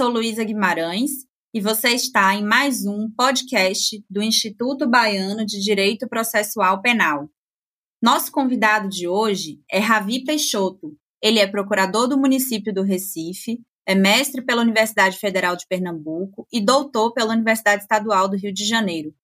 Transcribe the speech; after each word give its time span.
sou 0.00 0.08
Luísa 0.08 0.42
Guimarães 0.42 1.26
e 1.52 1.60
você 1.60 1.90
está 1.90 2.34
em 2.34 2.42
mais 2.42 2.86
um 2.86 3.10
podcast 3.10 4.02
do 4.08 4.22
Instituto 4.22 4.88
Baiano 4.88 5.44
de 5.44 5.60
Direito 5.60 6.08
Processual 6.08 6.80
Penal. 6.80 7.28
Nosso 8.02 8.32
convidado 8.32 8.88
de 8.88 9.06
hoje 9.06 9.60
é 9.70 9.78
Ravi 9.78 10.24
Peixoto. 10.24 10.96
Ele 11.22 11.38
é 11.38 11.46
procurador 11.46 12.08
do 12.08 12.16
município 12.16 12.72
do 12.72 12.82
Recife, 12.82 13.60
é 13.86 13.94
mestre 13.94 14.40
pela 14.40 14.62
Universidade 14.62 15.18
Federal 15.18 15.54
de 15.54 15.66
Pernambuco 15.66 16.46
e 16.50 16.64
doutor 16.64 17.12
pela 17.12 17.34
Universidade 17.34 17.82
Estadual 17.82 18.26
do 18.26 18.38
Rio 18.38 18.54
de 18.54 18.64
Janeiro. 18.64 19.14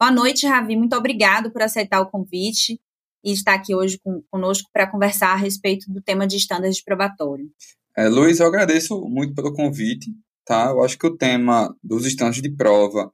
Boa 0.00 0.10
noite, 0.10 0.46
Ravi. 0.46 0.76
Muito 0.76 0.96
obrigado 0.96 1.52
por 1.52 1.60
aceitar 1.60 2.00
o 2.00 2.10
convite 2.10 2.80
e 3.24 3.32
estar 3.32 3.54
aqui 3.54 3.74
hoje 3.74 3.98
com, 4.02 4.22
conosco 4.30 4.68
para 4.72 4.90
conversar 4.90 5.32
a 5.32 5.36
respeito 5.36 5.90
do 5.92 6.02
tema 6.02 6.26
de 6.26 6.36
estándares 6.36 6.76
de 6.76 6.84
probatório. 6.84 7.50
É, 7.96 8.08
Luiz, 8.08 8.40
eu 8.40 8.46
agradeço 8.46 9.00
muito 9.02 9.34
pelo 9.34 9.52
convite, 9.52 10.10
tá? 10.44 10.70
Eu 10.70 10.82
acho 10.82 10.98
que 10.98 11.06
o 11.06 11.16
tema 11.16 11.74
dos 11.82 12.06
estandes 12.06 12.40
de 12.40 12.50
prova 12.50 13.12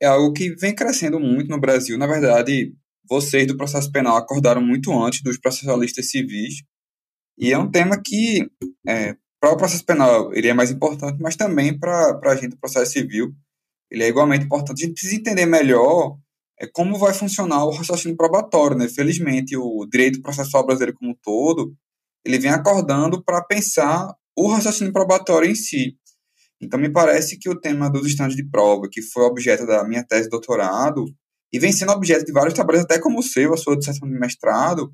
é 0.00 0.06
algo 0.06 0.32
que 0.32 0.54
vem 0.56 0.74
crescendo 0.74 1.18
muito 1.18 1.48
no 1.48 1.60
Brasil. 1.60 1.96
Na 1.98 2.06
verdade, 2.06 2.74
vocês 3.08 3.46
do 3.46 3.56
processo 3.56 3.90
penal 3.90 4.16
acordaram 4.16 4.62
muito 4.62 4.92
antes 4.92 5.22
dos 5.22 5.38
processualistas 5.38 6.10
civis, 6.10 6.62
e 7.40 7.52
é 7.52 7.58
um 7.58 7.70
tema 7.70 8.00
que, 8.00 8.50
é, 8.86 9.16
para 9.40 9.52
o 9.52 9.56
processo 9.56 9.84
penal, 9.84 10.32
ele 10.34 10.48
é 10.48 10.52
mais 10.52 10.70
importante, 10.70 11.18
mas 11.22 11.36
também 11.36 11.76
para 11.76 12.20
a 12.22 12.36
gente 12.36 12.50
do 12.50 12.58
processo 12.58 12.92
civil, 12.92 13.34
ele 13.90 14.04
é 14.04 14.08
igualmente 14.08 14.44
importante. 14.44 14.82
A 14.82 14.86
gente 14.86 14.94
precisa 14.94 15.16
entender 15.16 15.46
melhor 15.46 16.18
é, 16.60 16.66
como 16.66 16.98
vai 16.98 17.14
funcionar 17.14 17.64
o 17.64 17.70
raciocínio 17.70 18.16
probatório, 18.16 18.76
né? 18.76 18.88
Felizmente, 18.88 19.56
o 19.56 19.86
direito 19.90 20.20
processual 20.20 20.66
brasileiro 20.66 20.96
como 20.98 21.12
um 21.12 21.16
todo, 21.22 21.74
ele 22.24 22.38
vem 22.38 22.50
acordando 22.50 23.24
para 23.24 23.42
pensar 23.42 24.12
o 24.36 24.48
raciocínio 24.48 24.92
probatório 24.92 25.50
em 25.50 25.54
si. 25.54 25.96
Então, 26.60 26.78
me 26.78 26.92
parece 26.92 27.38
que 27.38 27.48
o 27.48 27.58
tema 27.58 27.90
dos 27.90 28.06
estandes 28.06 28.36
de 28.36 28.46
prova, 28.48 28.88
que 28.90 29.00
foi 29.00 29.24
objeto 29.24 29.66
da 29.66 29.82
minha 29.88 30.04
tese 30.04 30.24
de 30.24 30.30
doutorado, 30.30 31.06
e 31.50 31.58
vem 31.58 31.72
sendo 31.72 31.92
objeto 31.92 32.26
de 32.26 32.32
vários 32.32 32.52
trabalhos, 32.52 32.82
até 32.82 33.00
como 33.00 33.18
o 33.18 33.22
seu, 33.22 33.54
a 33.54 33.56
sua 33.56 33.76
dissertação 33.76 34.08
de 34.08 34.18
mestrado, 34.18 34.92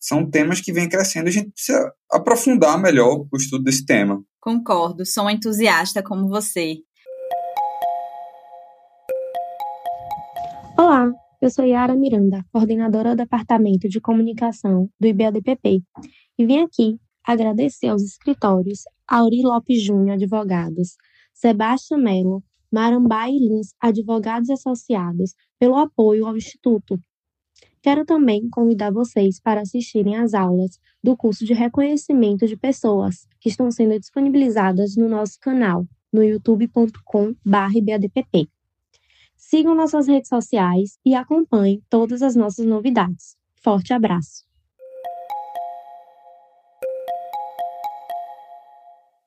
são 0.00 0.30
temas 0.30 0.60
que 0.60 0.72
vêm 0.72 0.88
crescendo 0.88 1.26
e 1.26 1.30
a 1.30 1.32
gente 1.32 1.50
precisa 1.50 1.92
aprofundar 2.10 2.80
melhor 2.80 3.26
o 3.30 3.36
estudo 3.36 3.64
desse 3.64 3.84
tema. 3.84 4.22
Concordo, 4.40 5.04
sou 5.04 5.28
entusiasta 5.28 6.02
como 6.02 6.28
você. 6.28 6.76
Olá, 10.80 11.12
eu 11.42 11.50
sou 11.50 11.64
Yara 11.64 11.96
Miranda, 11.96 12.44
coordenadora 12.52 13.10
do 13.10 13.16
Departamento 13.16 13.88
de 13.88 14.00
Comunicação 14.00 14.88
do 15.00 15.08
IBADPP, 15.08 15.82
e 16.38 16.46
vim 16.46 16.60
aqui 16.60 17.00
agradecer 17.24 17.88
aos 17.88 18.04
escritórios 18.04 18.84
Auri 19.04 19.42
Lopes 19.42 19.82
Júnior 19.82 20.12
Advogados, 20.12 20.96
Sebastião 21.34 22.00
Melo, 22.00 22.44
Marambá 22.70 23.28
e 23.28 23.40
Lins 23.40 23.74
Advogados 23.80 24.50
Associados 24.50 25.34
pelo 25.58 25.74
apoio 25.74 26.28
ao 26.28 26.36
Instituto. 26.36 26.96
Quero 27.82 28.04
também 28.04 28.48
convidar 28.48 28.92
vocês 28.92 29.40
para 29.40 29.62
assistirem 29.62 30.14
às 30.14 30.32
aulas 30.32 30.78
do 31.02 31.16
curso 31.16 31.44
de 31.44 31.54
reconhecimento 31.54 32.46
de 32.46 32.56
pessoas 32.56 33.26
que 33.40 33.48
estão 33.48 33.68
sendo 33.72 33.98
disponibilizadas 33.98 34.94
no 34.94 35.08
nosso 35.08 35.40
canal 35.40 35.84
no 36.12 36.22
youtube.com/badpp. 36.22 38.48
Sigam 39.48 39.74
nossas 39.74 40.06
redes 40.06 40.28
sociais 40.28 40.98
e 41.02 41.14
acompanhem 41.14 41.82
todas 41.88 42.20
as 42.20 42.36
nossas 42.36 42.66
novidades. 42.66 43.34
Forte 43.64 43.94
abraço! 43.94 44.44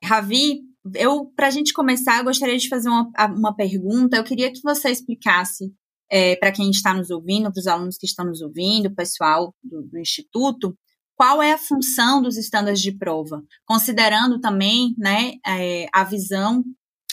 Ravi, 0.03 0.61
eu, 0.93 1.25
para 1.35 1.47
a 1.47 1.49
gente 1.49 1.73
começar, 1.73 2.19
eu 2.19 2.25
gostaria 2.25 2.55
de 2.55 2.69
fazer 2.69 2.89
uma, 2.89 3.11
uma 3.35 3.55
pergunta. 3.55 4.15
Eu 4.15 4.23
queria 4.23 4.53
que 4.53 4.61
você 4.61 4.91
explicasse 4.91 5.73
é, 6.07 6.35
para 6.35 6.51
quem 6.51 6.69
está 6.69 6.93
nos 6.93 7.09
ouvindo, 7.09 7.51
para 7.51 7.59
os 7.59 7.65
alunos 7.65 7.97
que 7.97 8.05
estão 8.05 8.23
nos 8.23 8.41
ouvindo, 8.43 8.93
pessoal 8.93 9.55
do, 9.63 9.81
do, 9.81 9.97
Instituto, 9.97 10.77
qual 11.15 11.41
é 11.41 11.53
a 11.53 11.57
função 11.57 12.21
dos 12.21 12.37
estándares 12.37 12.79
de 12.79 12.95
prova, 12.95 13.41
considerando 13.65 14.39
também 14.39 14.93
né, 14.99 15.31
é, 15.47 15.87
a 15.91 16.03
visão 16.03 16.63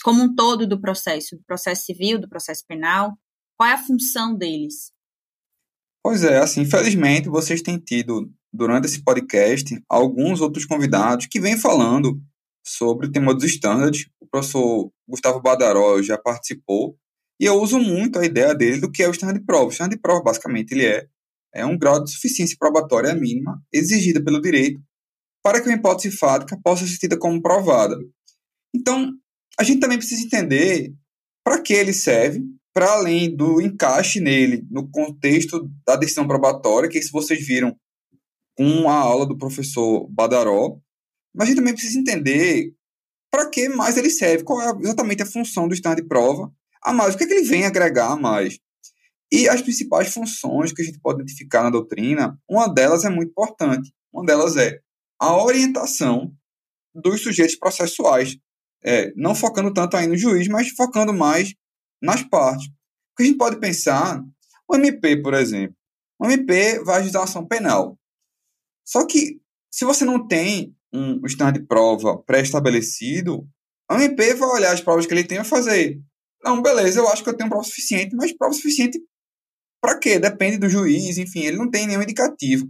como 0.01 0.23
um 0.23 0.35
todo 0.35 0.67
do 0.67 0.79
processo, 0.79 1.35
do 1.35 1.43
processo 1.43 1.85
civil, 1.85 2.19
do 2.19 2.29
processo 2.29 2.65
penal? 2.67 3.17
Qual 3.57 3.69
é 3.69 3.73
a 3.73 3.77
função 3.77 4.35
deles? 4.35 4.91
Pois 6.03 6.23
é, 6.23 6.37
assim, 6.37 6.61
infelizmente 6.61 7.27
vocês 7.27 7.61
têm 7.61 7.77
tido, 7.77 8.31
durante 8.53 8.85
esse 8.85 9.03
podcast, 9.03 9.81
alguns 9.89 10.41
outros 10.41 10.65
convidados 10.65 11.27
que 11.27 11.39
vêm 11.39 11.57
falando 11.57 12.21
sobre 12.65 13.07
o 13.07 13.11
tema 13.11 13.33
dos 13.33 13.43
standards. 13.45 14.07
O 14.19 14.27
professor 14.27 14.91
Gustavo 15.07 15.41
Badaró 15.41 16.01
já 16.01 16.17
participou, 16.17 16.97
e 17.39 17.45
eu 17.45 17.55
uso 17.55 17.79
muito 17.79 18.19
a 18.19 18.25
ideia 18.25 18.53
dele 18.53 18.81
do 18.81 18.91
que 18.91 19.03
é 19.03 19.07
o 19.07 19.11
standard 19.11 19.39
de 19.39 19.45
prova. 19.45 19.65
O 19.65 19.69
standard 19.69 19.95
de 19.95 20.01
prova, 20.01 20.23
basicamente, 20.23 20.71
ele 20.71 20.85
é, 20.85 21.07
é 21.53 21.65
um 21.65 21.77
grau 21.77 22.03
de 22.03 22.11
suficiência 22.11 22.57
probatória 22.59 23.13
mínima 23.13 23.61
exigida 23.73 24.23
pelo 24.23 24.41
direito 24.41 24.81
para 25.43 25.61
que 25.61 25.67
uma 25.67 25.75
hipótese 25.75 26.15
fática 26.15 26.59
possa 26.63 26.85
ser 26.85 26.97
tida 26.97 27.17
como 27.17 27.41
provada. 27.41 27.95
Então, 28.75 29.11
a 29.59 29.63
gente 29.63 29.81
também 29.81 29.97
precisa 29.97 30.23
entender 30.23 30.93
para 31.43 31.61
que 31.61 31.73
ele 31.73 31.91
serve, 31.91 32.41
para 32.73 32.93
além 32.93 33.35
do 33.35 33.61
encaixe 33.61 34.21
nele 34.21 34.65
no 34.71 34.89
contexto 34.89 35.69
da 35.85 35.97
decisão 35.97 36.25
probatória, 36.25 36.87
que 36.87 37.01
se 37.01 37.11
vocês 37.11 37.45
viram 37.45 37.75
com 38.55 38.89
a 38.89 38.93
aula 38.93 39.25
do 39.25 39.37
professor 39.37 40.07
Badaró, 40.09 40.79
mas 41.35 41.45
a 41.45 41.47
gente 41.47 41.57
também 41.57 41.73
precisa 41.73 41.99
entender 41.99 42.73
para 43.31 43.49
que 43.49 43.67
mais 43.67 43.97
ele 43.97 44.09
serve, 44.09 44.43
qual 44.43 44.61
é 44.61 44.81
exatamente 44.81 45.23
a 45.23 45.25
função 45.25 45.67
do 45.67 45.73
estado 45.73 46.01
de 46.01 46.07
prova, 46.07 46.51
a 46.81 46.93
mais, 46.93 47.13
o 47.13 47.17
que, 47.17 47.25
é 47.25 47.27
que 47.27 47.33
ele 47.33 47.47
vem 47.47 47.65
agregar 47.65 48.13
a 48.13 48.15
mais. 48.15 48.57
E 49.31 49.47
as 49.47 49.61
principais 49.61 50.13
funções 50.13 50.71
que 50.71 50.81
a 50.81 50.85
gente 50.85 50.99
pode 50.99 51.21
identificar 51.21 51.63
na 51.63 51.69
doutrina, 51.69 52.39
uma 52.49 52.67
delas 52.67 53.03
é 53.03 53.09
muito 53.09 53.29
importante. 53.29 53.93
Uma 54.11 54.25
delas 54.25 54.55
é 54.55 54.79
a 55.19 55.35
orientação 55.35 56.33
dos 56.95 57.21
sujeitos 57.21 57.55
processuais, 57.55 58.37
é, 58.83 59.11
não 59.15 59.35
focando 59.35 59.73
tanto 59.73 59.97
aí 59.97 60.07
no 60.07 60.17
juiz, 60.17 60.47
mas 60.47 60.69
focando 60.69 61.13
mais 61.13 61.53
nas 62.01 62.23
partes. 62.23 62.67
Porque 63.09 63.23
a 63.23 63.25
gente 63.25 63.37
pode 63.37 63.59
pensar, 63.59 64.23
o 64.67 64.75
MP, 64.75 65.21
por 65.21 65.33
exemplo. 65.33 65.75
O 66.19 66.25
MP 66.25 66.79
vai 66.83 66.99
ajuizar 66.99 67.23
ação 67.23 67.47
penal. 67.47 67.97
Só 68.85 69.05
que, 69.05 69.39
se 69.71 69.85
você 69.85 70.03
não 70.03 70.27
tem 70.27 70.75
um 70.91 71.25
stand 71.25 71.53
de 71.53 71.65
prova 71.65 72.17
pré-estabelecido, 72.23 73.47
o 73.89 73.93
MP 73.95 74.33
vai 74.33 74.49
olhar 74.49 74.73
as 74.73 74.81
provas 74.81 75.05
que 75.05 75.13
ele 75.13 75.23
tem 75.23 75.39
e 75.39 75.43
fazer. 75.43 75.99
Não, 76.43 76.61
beleza, 76.61 76.99
eu 76.99 77.07
acho 77.07 77.23
que 77.23 77.29
eu 77.29 77.35
tenho 77.35 77.49
prova 77.49 77.63
suficiente, 77.63 78.15
mas 78.15 78.35
prova 78.35 78.53
suficiente 78.53 78.99
para 79.81 79.97
quê? 79.97 80.19
Depende 80.19 80.57
do 80.57 80.69
juiz, 80.69 81.17
enfim, 81.17 81.41
ele 81.41 81.57
não 81.57 81.69
tem 81.69 81.87
nenhum 81.87 82.01
indicativo. 82.01 82.69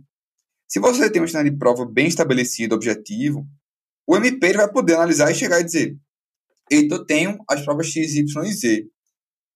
Se 0.68 0.80
você 0.80 1.10
tem 1.10 1.22
um 1.22 1.26
stand 1.26 1.46
de 1.46 1.58
prova 1.58 1.86
bem 1.86 2.08
estabelecido, 2.08 2.76
objetivo, 2.76 3.48
o 4.10 4.18
MP 4.18 4.54
vai 4.54 4.72
poder 4.72 4.96
analisar 4.96 5.30
e 5.32 5.36
chegar 5.36 5.60
e 5.60 5.64
dizer: 5.64 5.98
Eita, 6.72 6.96
eu 6.96 7.06
tenho 7.06 7.38
as 7.50 7.62
provas 7.64 7.88
X, 7.88 8.16
Y 8.16 8.44
e 8.46 8.54
Z, 8.54 8.88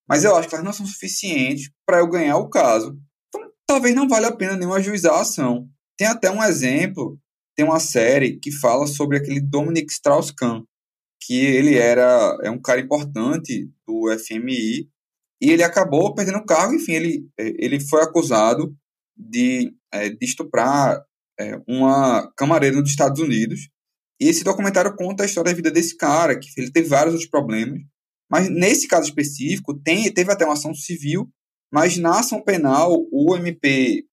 mas 0.08 0.24
eu 0.24 0.36
acho 0.36 0.47
que 0.47 0.56
elas 0.56 0.66
não 0.66 0.74
são 0.74 0.86
suficientes 0.86 1.72
para 1.86 2.00
eu 2.00 2.09
ganhar 2.09 2.38
o 2.38 2.50
caso. 2.50 2.97
Então, 3.30 3.50
talvez 3.66 3.96
não 3.96 4.08
valha 4.08 4.28
a 4.28 4.36
pena 4.36 4.56
nem 4.56 4.72
ajuizar 4.72 5.13
a 5.13 5.22
ação. 5.22 5.68
Tem 5.97 6.08
até 6.08 6.30
um 6.30 6.44
exemplo 6.44 7.19
tem 7.56 7.66
uma 7.66 7.80
série 7.80 8.40
que 8.40 8.52
fala 8.52 8.88
sobre 8.88 9.18
aquele 9.18 9.40
Dominic 9.40 9.92
Strauss-Kahn, 9.92 10.63
que 11.22 11.36
ele 11.36 11.75
era 11.75 12.38
é 12.44 12.50
um 12.50 12.60
cara 12.60 12.81
importante 12.81 13.69
do 13.88 14.07
FMI 14.18 14.89
e 15.42 15.51
ele 15.51 15.63
acabou 15.63 16.13
perdendo 16.16 16.39
o 16.39 16.45
cargo, 16.45 16.74
enfim, 16.74 16.94
ele, 16.94 17.30
ele 17.38 17.80
foi 17.80 18.01
acusado 18.01 18.75
de, 19.16 19.74
é, 19.92 20.10
de 20.10 20.25
estuprar 20.25 21.04
é, 21.39 21.60
uma 21.68 22.31
camareira 22.36 22.81
dos 22.81 22.89
Estados 22.89 23.22
Unidos. 23.22 23.69
E 24.19 24.27
esse 24.27 24.44
documentário 24.44 24.95
conta 24.95 25.24
a 25.24 25.25
história 25.25 25.51
da 25.51 25.56
vida 25.56 25.71
desse 25.71 25.98
cara, 25.98 26.38
que 26.39 26.48
ele 26.57 26.71
teve 26.71 26.88
vários 26.88 27.13
outros 27.13 27.30
problemas, 27.30 27.80
mas 28.31 28.50
nesse 28.50 28.88
caso 28.88 29.07
específico 29.07 29.74
tem, 29.74 30.12
teve 30.12 30.31
até 30.31 30.45
uma 30.45 30.54
ação 30.54 30.74
civil, 30.74 31.30
mas 31.71 31.98
na 31.98 32.19
ação 32.19 32.42
penal 32.42 32.95
o 33.12 33.36
MP 33.36 34.06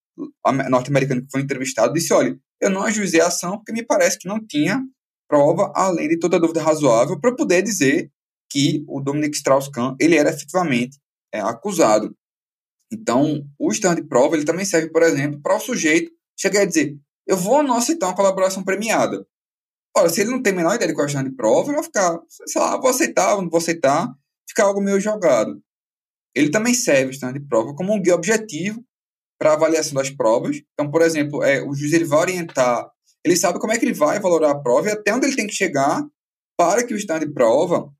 norte-americano 0.68 1.22
que 1.22 1.30
foi 1.30 1.40
entrevistado 1.40 1.92
disse, 1.92 2.12
olha, 2.12 2.38
eu 2.60 2.70
não 2.70 2.82
ajuizei 2.82 3.20
a 3.20 3.28
ação 3.28 3.56
porque 3.56 3.72
me 3.72 3.84
parece 3.84 4.18
que 4.18 4.28
não 4.28 4.44
tinha 4.44 4.82
prova, 5.28 5.72
além 5.74 6.08
de 6.08 6.18
toda 6.18 6.40
dúvida 6.40 6.62
razoável, 6.62 7.18
para 7.20 7.34
poder 7.34 7.62
dizer 7.62 8.10
que 8.50 8.84
o 8.88 9.00
Dominic 9.00 9.36
Strauss-Kahn 9.36 9.94
ele 10.00 10.16
era 10.16 10.30
efetivamente 10.30 10.98
é, 11.32 11.40
acusado. 11.40 12.14
Então, 12.92 13.46
o 13.58 13.70
stand 13.70 13.94
de 13.94 14.02
prova 14.02 14.34
ele 14.34 14.44
também 14.44 14.64
serve, 14.64 14.90
por 14.90 15.02
exemplo, 15.02 15.40
para 15.40 15.56
o 15.56 15.60
sujeito 15.60 16.10
chegar 16.36 16.62
a 16.62 16.64
dizer 16.64 16.98
eu 17.26 17.36
vou 17.36 17.58
ou 17.58 17.62
não 17.62 17.76
aceitar 17.76 18.08
uma 18.08 18.16
colaboração 18.16 18.64
premiada. 18.64 19.24
Ora, 19.96 20.08
se 20.08 20.20
ele 20.20 20.30
não 20.30 20.42
tem 20.42 20.52
a 20.52 20.56
menor 20.56 20.74
ideia 20.74 20.88
de 20.88 20.94
qual 20.94 21.06
o 21.06 21.08
stand 21.08 21.24
de 21.24 21.34
prova, 21.34 21.68
ele 21.68 21.76
vai 21.76 21.84
ficar, 21.84 22.20
sei 22.28 22.60
lá, 22.60 22.76
vou 22.76 22.90
aceitar, 22.90 23.36
não 23.36 23.48
vou 23.48 23.58
aceitar, 23.58 24.08
ficar 24.48 24.64
algo 24.64 24.80
meio 24.80 25.00
jogado. 25.00 25.60
Ele 26.34 26.50
também 26.50 26.74
serve 26.74 27.08
o 27.08 27.10
stand 27.10 27.32
de 27.34 27.40
prova 27.40 27.74
como 27.74 27.92
um 27.92 28.00
guia 28.00 28.14
objetivo 28.14 28.84
para 29.38 29.54
avaliação 29.54 29.94
das 29.94 30.10
provas. 30.10 30.60
Então, 30.72 30.90
por 30.90 31.02
exemplo, 31.02 31.42
é, 31.42 31.62
o 31.62 31.74
juiz 31.74 31.92
ele 31.92 32.04
vai 32.04 32.20
orientar, 32.20 32.88
ele 33.24 33.36
sabe 33.36 33.58
como 33.58 33.72
é 33.72 33.78
que 33.78 33.84
ele 33.84 33.94
vai 33.94 34.20
valorar 34.20 34.52
a 34.52 34.58
prova 34.58 34.88
e 34.88 34.92
até 34.92 35.14
onde 35.14 35.26
ele 35.26 35.36
tem 35.36 35.46
que 35.46 35.54
chegar 35.54 36.06
para 36.56 36.86
que 36.86 36.94
o 36.94 36.96
estado 36.96 37.26
de 37.26 37.32
prova 37.32 37.90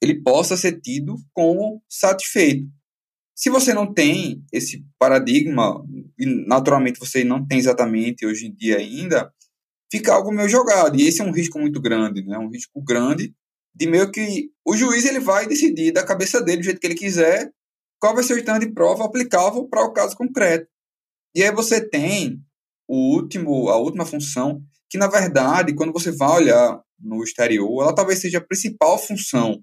ele 0.00 0.22
possa 0.22 0.56
ser 0.56 0.80
tido 0.80 1.16
como 1.32 1.82
satisfeito. 1.88 2.68
Se 3.34 3.50
você 3.50 3.74
não 3.74 3.92
tem 3.92 4.42
esse 4.52 4.84
paradigma, 4.98 5.84
e 6.18 6.24
naturalmente 6.46 6.98
você 6.98 7.22
não 7.22 7.46
tem 7.46 7.58
exatamente 7.58 8.24
hoje 8.24 8.46
em 8.46 8.54
dia 8.54 8.78
ainda, 8.78 9.32
fica 9.90 10.12
algo 10.12 10.32
meio 10.32 10.48
jogado. 10.48 10.98
E 10.98 11.06
esse 11.06 11.20
é 11.20 11.24
um 11.24 11.32
risco 11.32 11.58
muito 11.58 11.80
grande, 11.80 12.22
né? 12.22 12.38
Um 12.38 12.50
risco 12.50 12.82
grande 12.82 13.34
de 13.74 13.86
meio 13.86 14.10
que 14.10 14.50
o 14.64 14.74
juiz 14.76 15.04
ele 15.04 15.20
vai 15.20 15.46
decidir 15.46 15.92
da 15.92 16.04
cabeça 16.04 16.42
dele, 16.42 16.58
do 16.58 16.64
jeito 16.64 16.80
que 16.80 16.86
ele 16.86 16.94
quiser, 16.94 17.50
qual 18.00 18.14
vai 18.14 18.24
ser 18.24 18.34
o 18.34 18.38
stand 18.38 18.60
de 18.60 18.72
prova 18.72 19.04
aplicável 19.04 19.68
para 19.68 19.84
o 19.84 19.92
caso 19.92 20.16
concreto. 20.16 20.66
E 21.34 21.42
aí 21.42 21.52
você 21.52 21.86
tem 21.86 22.40
o 22.88 23.14
último, 23.14 23.68
a 23.68 23.76
última 23.76 24.06
função, 24.06 24.62
que 24.88 24.96
na 24.96 25.08
verdade, 25.08 25.74
quando 25.74 25.92
você 25.92 26.10
vai 26.10 26.30
olhar 26.30 26.80
no 26.98 27.22
exterior, 27.22 27.82
ela 27.82 27.94
talvez 27.94 28.20
seja 28.20 28.38
a 28.38 28.44
principal 28.44 28.98
função, 28.98 29.62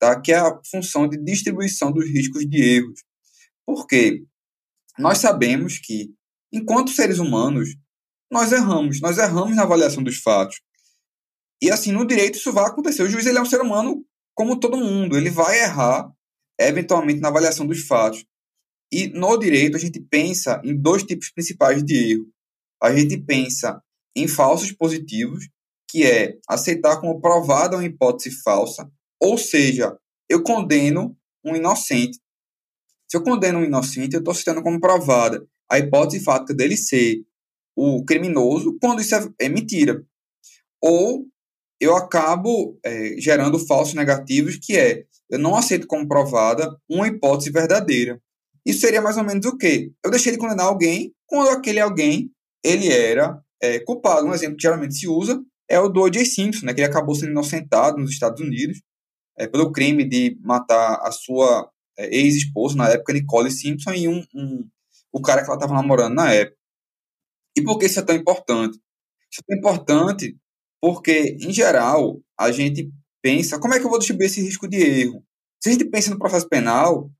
tá? 0.00 0.20
que 0.20 0.32
é 0.32 0.36
a 0.36 0.60
função 0.68 1.08
de 1.08 1.16
distribuição 1.22 1.92
dos 1.92 2.04
riscos 2.06 2.44
de 2.48 2.60
erros. 2.60 3.00
Por 3.64 3.86
quê? 3.86 4.24
Nós 4.98 5.18
sabemos 5.18 5.78
que, 5.78 6.10
enquanto 6.52 6.90
seres 6.90 7.18
humanos, 7.18 7.68
nós 8.34 8.50
erramos, 8.50 9.00
nós 9.00 9.16
erramos 9.16 9.54
na 9.54 9.62
avaliação 9.62 10.02
dos 10.02 10.16
fatos. 10.16 10.60
E 11.62 11.70
assim, 11.70 11.92
no 11.92 12.04
direito 12.04 12.36
isso 12.36 12.52
vai 12.52 12.66
acontecer. 12.66 13.04
O 13.04 13.08
juiz 13.08 13.24
ele 13.26 13.38
é 13.38 13.40
um 13.40 13.46
ser 13.46 13.60
humano 13.60 14.04
como 14.34 14.58
todo 14.58 14.76
mundo, 14.76 15.16
ele 15.16 15.30
vai 15.30 15.60
errar 15.60 16.12
eventualmente 16.60 17.20
na 17.20 17.28
avaliação 17.28 17.64
dos 17.64 17.86
fatos. 17.86 18.24
E 18.92 19.06
no 19.06 19.36
direito 19.38 19.76
a 19.76 19.80
gente 19.80 20.00
pensa 20.00 20.60
em 20.64 20.76
dois 20.76 21.04
tipos 21.04 21.30
principais 21.30 21.84
de 21.84 22.12
erro. 22.12 22.26
A 22.82 22.92
gente 22.92 23.16
pensa 23.16 23.80
em 24.16 24.26
falsos 24.26 24.72
positivos, 24.72 25.48
que 25.88 26.04
é 26.04 26.36
aceitar 26.48 27.00
como 27.00 27.20
provada 27.20 27.76
uma 27.76 27.86
hipótese 27.86 28.42
falsa, 28.42 28.90
ou 29.20 29.38
seja, 29.38 29.96
eu 30.28 30.42
condeno 30.42 31.16
um 31.44 31.54
inocente. 31.54 32.18
Se 33.08 33.16
eu 33.16 33.22
condeno 33.22 33.60
um 33.60 33.64
inocente, 33.64 34.14
eu 34.14 34.18
estou 34.18 34.34
citando 34.34 34.60
como 34.60 34.80
provada 34.80 35.46
a 35.70 35.78
hipótese 35.78 36.24
fática 36.24 36.52
dele 36.52 36.76
ser 36.76 37.24
o 37.76 38.04
criminoso, 38.04 38.76
quando 38.80 39.00
isso 39.00 39.14
é, 39.14 39.28
é 39.40 39.48
mentira. 39.48 40.02
Ou 40.82 41.26
eu 41.80 41.96
acabo 41.96 42.78
é, 42.84 43.16
gerando 43.18 43.58
falsos 43.58 43.94
negativos, 43.94 44.56
que 44.56 44.76
é 44.76 45.04
eu 45.30 45.38
não 45.38 45.56
aceito 45.56 45.86
como 45.86 46.06
provada 46.06 46.76
uma 46.88 47.08
hipótese 47.08 47.50
verdadeira. 47.50 48.20
Isso 48.64 48.80
seria 48.80 49.02
mais 49.02 49.16
ou 49.16 49.24
menos 49.24 49.44
o 49.46 49.56
quê? 49.56 49.90
Eu 50.04 50.10
deixei 50.10 50.32
de 50.32 50.38
condenar 50.38 50.66
alguém 50.66 51.12
quando 51.26 51.50
aquele 51.50 51.80
alguém 51.80 52.30
ele 52.62 52.88
era 52.88 53.38
é, 53.60 53.78
culpado. 53.80 54.26
Um 54.26 54.34
exemplo 54.34 54.56
que 54.56 54.62
geralmente 54.62 54.94
se 54.94 55.08
usa 55.08 55.42
é 55.68 55.78
o 55.80 55.88
do 55.88 56.02
O.J. 56.02 56.24
Simpson, 56.24 56.66
né, 56.66 56.74
que 56.74 56.80
ele 56.80 56.88
acabou 56.88 57.14
sendo 57.14 57.30
inocentado 57.30 57.98
nos 57.98 58.10
Estados 58.10 58.40
Unidos 58.40 58.80
é, 59.36 59.46
pelo 59.46 59.72
crime 59.72 60.04
de 60.04 60.38
matar 60.40 61.00
a 61.02 61.10
sua 61.10 61.68
é, 61.98 62.14
ex-esposa, 62.16 62.76
na 62.76 62.88
época, 62.88 63.12
Nicole 63.12 63.50
Simpson, 63.50 63.92
e 63.92 64.08
um, 64.08 64.24
um, 64.34 64.68
o 65.12 65.20
cara 65.20 65.42
que 65.42 65.48
ela 65.48 65.56
estava 65.56 65.74
namorando 65.74 66.14
na 66.14 66.32
época. 66.32 66.56
E 67.56 67.62
por 67.62 67.78
que 67.78 67.86
isso 67.86 68.00
é 68.00 68.02
tão 68.02 68.14
importante? 68.14 68.78
Isso 69.30 69.40
é 69.42 69.46
tão 69.46 69.58
importante 69.58 70.36
porque, 70.80 71.36
em 71.40 71.52
geral, 71.52 72.20
a 72.38 72.52
gente 72.52 72.90
pensa, 73.22 73.58
como 73.58 73.72
é 73.74 73.80
que 73.80 73.86
eu 73.86 73.90
vou 73.90 73.98
distribuir 73.98 74.26
esse 74.26 74.42
risco 74.42 74.68
de 74.68 74.76
erro? 74.76 75.24
Se 75.62 75.70
a 75.70 75.72
gente 75.72 75.86
pensa 75.86 76.10
no 76.10 76.18
processo 76.18 76.46
penal, 76.48 77.10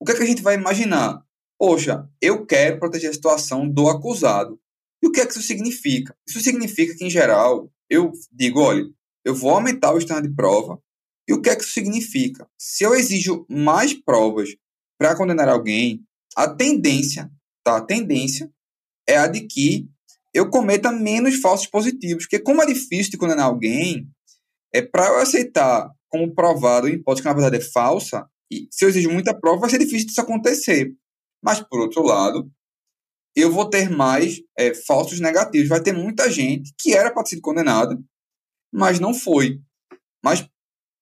o 0.00 0.04
que 0.04 0.12
é 0.12 0.16
que 0.16 0.22
a 0.22 0.26
gente 0.26 0.42
vai 0.42 0.56
imaginar? 0.56 1.22
Poxa, 1.56 2.08
eu 2.20 2.44
quero 2.44 2.80
proteger 2.80 3.10
a 3.10 3.14
situação 3.14 3.68
do 3.68 3.88
acusado. 3.88 4.58
E 5.00 5.06
o 5.06 5.12
que 5.12 5.20
é 5.20 5.26
que 5.26 5.32
isso 5.32 5.42
significa? 5.42 6.16
Isso 6.28 6.40
significa 6.40 6.96
que, 6.96 7.04
em 7.04 7.10
geral, 7.10 7.72
eu 7.88 8.10
digo, 8.32 8.60
olha, 8.60 8.84
eu 9.24 9.34
vou 9.34 9.50
aumentar 9.50 9.92
o 9.94 9.98
estándar 9.98 10.28
de 10.28 10.34
prova. 10.34 10.82
E 11.28 11.32
o 11.32 11.40
que 11.40 11.48
é 11.48 11.54
que 11.54 11.62
isso 11.62 11.72
significa? 11.72 12.48
Se 12.58 12.82
eu 12.82 12.94
exijo 12.94 13.46
mais 13.48 13.94
provas 13.94 14.50
para 14.98 15.16
condenar 15.16 15.48
alguém, 15.48 16.02
a 16.36 16.48
tendência, 16.48 17.30
tá? 17.62 17.76
A 17.76 17.80
tendência 17.80 18.50
é 19.12 19.18
a 19.18 19.26
de 19.26 19.42
que 19.42 19.88
eu 20.34 20.48
cometa 20.50 20.90
menos 20.90 21.36
falsos 21.36 21.66
positivos. 21.66 22.24
Porque 22.24 22.38
como 22.38 22.62
é 22.62 22.66
difícil 22.66 23.12
de 23.12 23.18
condenar 23.18 23.46
alguém, 23.46 24.08
é 24.72 24.80
para 24.82 25.06
eu 25.08 25.18
aceitar 25.18 25.90
como 26.08 26.34
provado 26.34 26.86
uma 26.86 26.94
hipótese 26.94 27.22
que 27.22 27.28
na 27.28 27.34
verdade 27.34 27.56
é 27.56 27.60
falsa, 27.60 28.26
e 28.50 28.68
se 28.70 28.84
eu 28.84 28.90
exijo 28.90 29.10
muita 29.10 29.38
prova, 29.38 29.60
vai 29.60 29.70
ser 29.70 29.78
difícil 29.78 30.08
disso 30.08 30.20
acontecer. 30.20 30.94
Mas, 31.42 31.60
por 31.60 31.80
outro 31.80 32.02
lado, 32.02 32.50
eu 33.34 33.50
vou 33.50 33.68
ter 33.68 33.88
mais 33.88 34.40
é, 34.58 34.74
falsos 34.74 35.20
negativos. 35.20 35.68
Vai 35.68 35.82
ter 35.82 35.92
muita 35.92 36.30
gente 36.30 36.72
que 36.78 36.92
era 36.92 37.10
para 37.10 37.24
ser 37.24 37.40
condenada, 37.40 37.98
mas 38.70 39.00
não 39.00 39.14
foi. 39.14 39.58
Mas, 40.22 40.46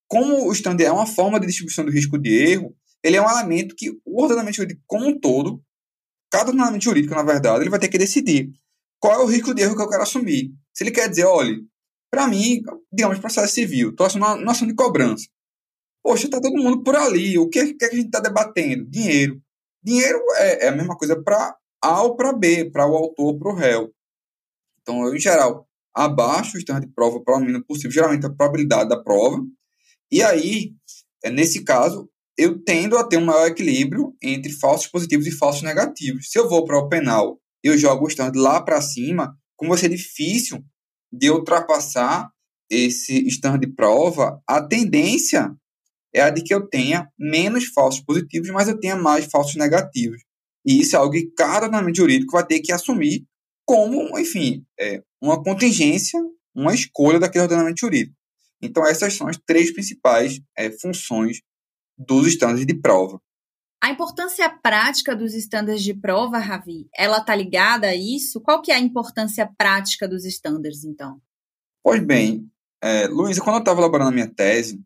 como 0.09 0.49
o 0.49 0.53
stand 0.53 0.77
é 0.81 0.93
uma 0.93 1.07
forma 1.07 1.41
de 1.41 1.47
distribuição 1.47 1.85
do 1.85 1.91
risco 1.91 2.17
de 2.17 2.31
erro, 2.31 2.75
ele 3.03 3.17
é 3.17 3.23
um 3.23 3.29
elemento 3.29 3.75
que 3.77 3.91
o 4.05 4.23
ordenamento 4.23 4.57
jurídico 4.57 4.83
como 4.87 5.09
um 5.09 5.19
todo, 5.19 5.63
cada 6.31 6.51
ordenamento 6.51 6.85
jurídico, 6.85 7.15
na 7.15 7.23
verdade, 7.23 7.63
ele 7.63 7.71
vai 7.71 7.81
ter 7.81 7.89
que 7.89 7.99
decidir 7.99 8.53
qual 9.01 9.21
é 9.21 9.25
o 9.25 9.27
risco 9.27 9.55
de 9.55 9.63
erro 9.63 9.77
que 9.77 9.83
eu 9.83 9.89
quero 9.89 10.03
assumir. 10.03 10.53
Se 10.73 10.85
ele 10.85 10.91
quer 10.91 11.09
dizer, 11.09 11.25
olha, 11.25 11.57
para 12.11 12.27
mim, 12.27 12.63
digamos, 12.93 13.19
processo 13.19 13.55
civil, 13.55 13.91
estou 13.91 14.07
assumindo 14.07 14.35
uma 14.35 14.53
ação 14.53 14.67
de 14.67 14.75
cobrança. 14.75 15.27
Poxa, 16.03 16.27
está 16.27 16.41
todo 16.41 16.57
mundo 16.57 16.83
por 16.83 16.97
ali. 16.97 17.39
O 17.39 17.49
que, 17.49 17.75
que 17.75 17.85
a 17.85 17.91
gente 17.91 18.07
está 18.07 18.21
debatendo? 18.21 18.89
Dinheiro. 18.89 19.41
Dinheiro 19.83 20.19
é, 20.37 20.67
é 20.67 20.69
a 20.69 20.77
mesma 20.77 20.97
coisa 20.97 21.21
para 21.23 21.57
A 21.83 22.03
ou 22.03 22.17
para 22.17 22.33
B, 22.33 22.71
para 22.71 22.87
o 22.87 22.97
autor 22.97 23.39
para 23.39 23.53
o 23.53 23.55
réu. 23.55 23.93
Então, 24.81 25.05
eu, 25.07 25.15
em 25.15 25.21
geral, 25.21 25.69
abaixo 25.95 26.57
o 26.57 26.59
estándar 26.59 26.83
de 26.83 26.93
prova 26.93 27.21
para 27.23 27.37
o 27.37 27.41
mínimo 27.41 27.65
possível, 27.65 27.91
geralmente 27.91 28.27
a 28.27 28.31
probabilidade 28.31 28.89
da 28.89 29.03
prova. 29.03 29.43
E 30.11 30.23
aí, 30.23 30.75
é, 31.23 31.31
nesse 31.31 31.65
caso, 31.65 32.11
eu 32.41 32.59
tendo 32.59 32.97
a 32.97 33.05
ter 33.05 33.19
um 33.19 33.25
maior 33.27 33.49
equilíbrio 33.49 34.15
entre 34.23 34.51
falsos 34.51 34.87
positivos 34.87 35.27
e 35.27 35.31
falsos 35.31 35.63
negativos. 35.63 36.31
Se 36.31 36.39
eu 36.39 36.49
vou 36.49 36.65
para 36.65 36.79
o 36.79 36.89
penal 36.89 37.39
eu 37.63 37.77
jogo 37.77 38.07
o 38.07 38.09
estándar 38.09 38.41
lá 38.41 38.63
para 38.63 38.81
cima, 38.81 39.37
como 39.55 39.73
vai 39.73 39.79
ser 39.79 39.91
difícil 39.91 40.65
de 41.13 41.31
ultrapassar 41.31 42.31
esse 42.71 43.27
stand 43.29 43.59
de 43.59 43.67
prova, 43.67 44.41
a 44.47 44.63
tendência 44.63 45.55
é 46.15 46.23
a 46.23 46.31
de 46.31 46.43
que 46.43 46.55
eu 46.55 46.67
tenha 46.67 47.07
menos 47.19 47.67
falsos 47.67 48.01
positivos, 48.01 48.49
mas 48.49 48.69
eu 48.69 48.81
tenha 48.81 48.97
mais 48.97 49.27
falsos 49.27 49.57
negativos. 49.57 50.23
E 50.65 50.81
isso 50.81 50.97
é 50.97 50.99
algo 50.99 51.13
que 51.13 51.31
cada 51.37 51.67
ordenamento 51.67 51.99
jurídico 51.99 52.33
vai 52.33 52.47
ter 52.47 52.61
que 52.61 52.73
assumir 52.73 53.27
como, 53.67 54.19
enfim, 54.19 54.65
é, 54.79 55.03
uma 55.21 55.43
contingência, 55.43 56.19
uma 56.55 56.75
escolha 56.75 57.21
daquele 57.21 57.43
ordenamento 57.43 57.81
jurídico. 57.81 58.17
Então, 58.63 58.87
essas 58.87 59.15
são 59.15 59.29
as 59.29 59.37
três 59.37 59.73
principais 59.73 60.41
é, 60.57 60.71
funções 60.71 61.41
dos 62.07 62.27
estándares 62.27 62.67
de 62.67 62.75
prova. 62.75 63.21
A 63.83 63.91
importância 63.91 64.49
prática 64.49 65.17
dos 65.17 65.35
estándares 65.35 65.83
de 65.83 65.95
prova, 65.95 66.39
Ravi, 66.39 66.89
ela 66.95 67.19
está 67.19 67.35
ligada 67.35 67.87
a 67.89 67.95
isso? 67.95 68.41
Qual 68.41 68.61
que 68.61 68.71
é 68.71 68.75
a 68.75 68.81
importância 68.81 69.51
prática 69.57 70.07
dos 70.07 70.25
estándares, 70.25 70.85
então? 70.85 71.21
Pois 71.83 72.05
bem, 72.05 72.51
é, 72.83 73.07
Luísa, 73.07 73.41
quando 73.41 73.57
eu 73.57 73.61
estava 73.61 73.81
elaborando 73.81 74.11
a 74.11 74.13
minha 74.13 74.29
tese, 74.29 74.83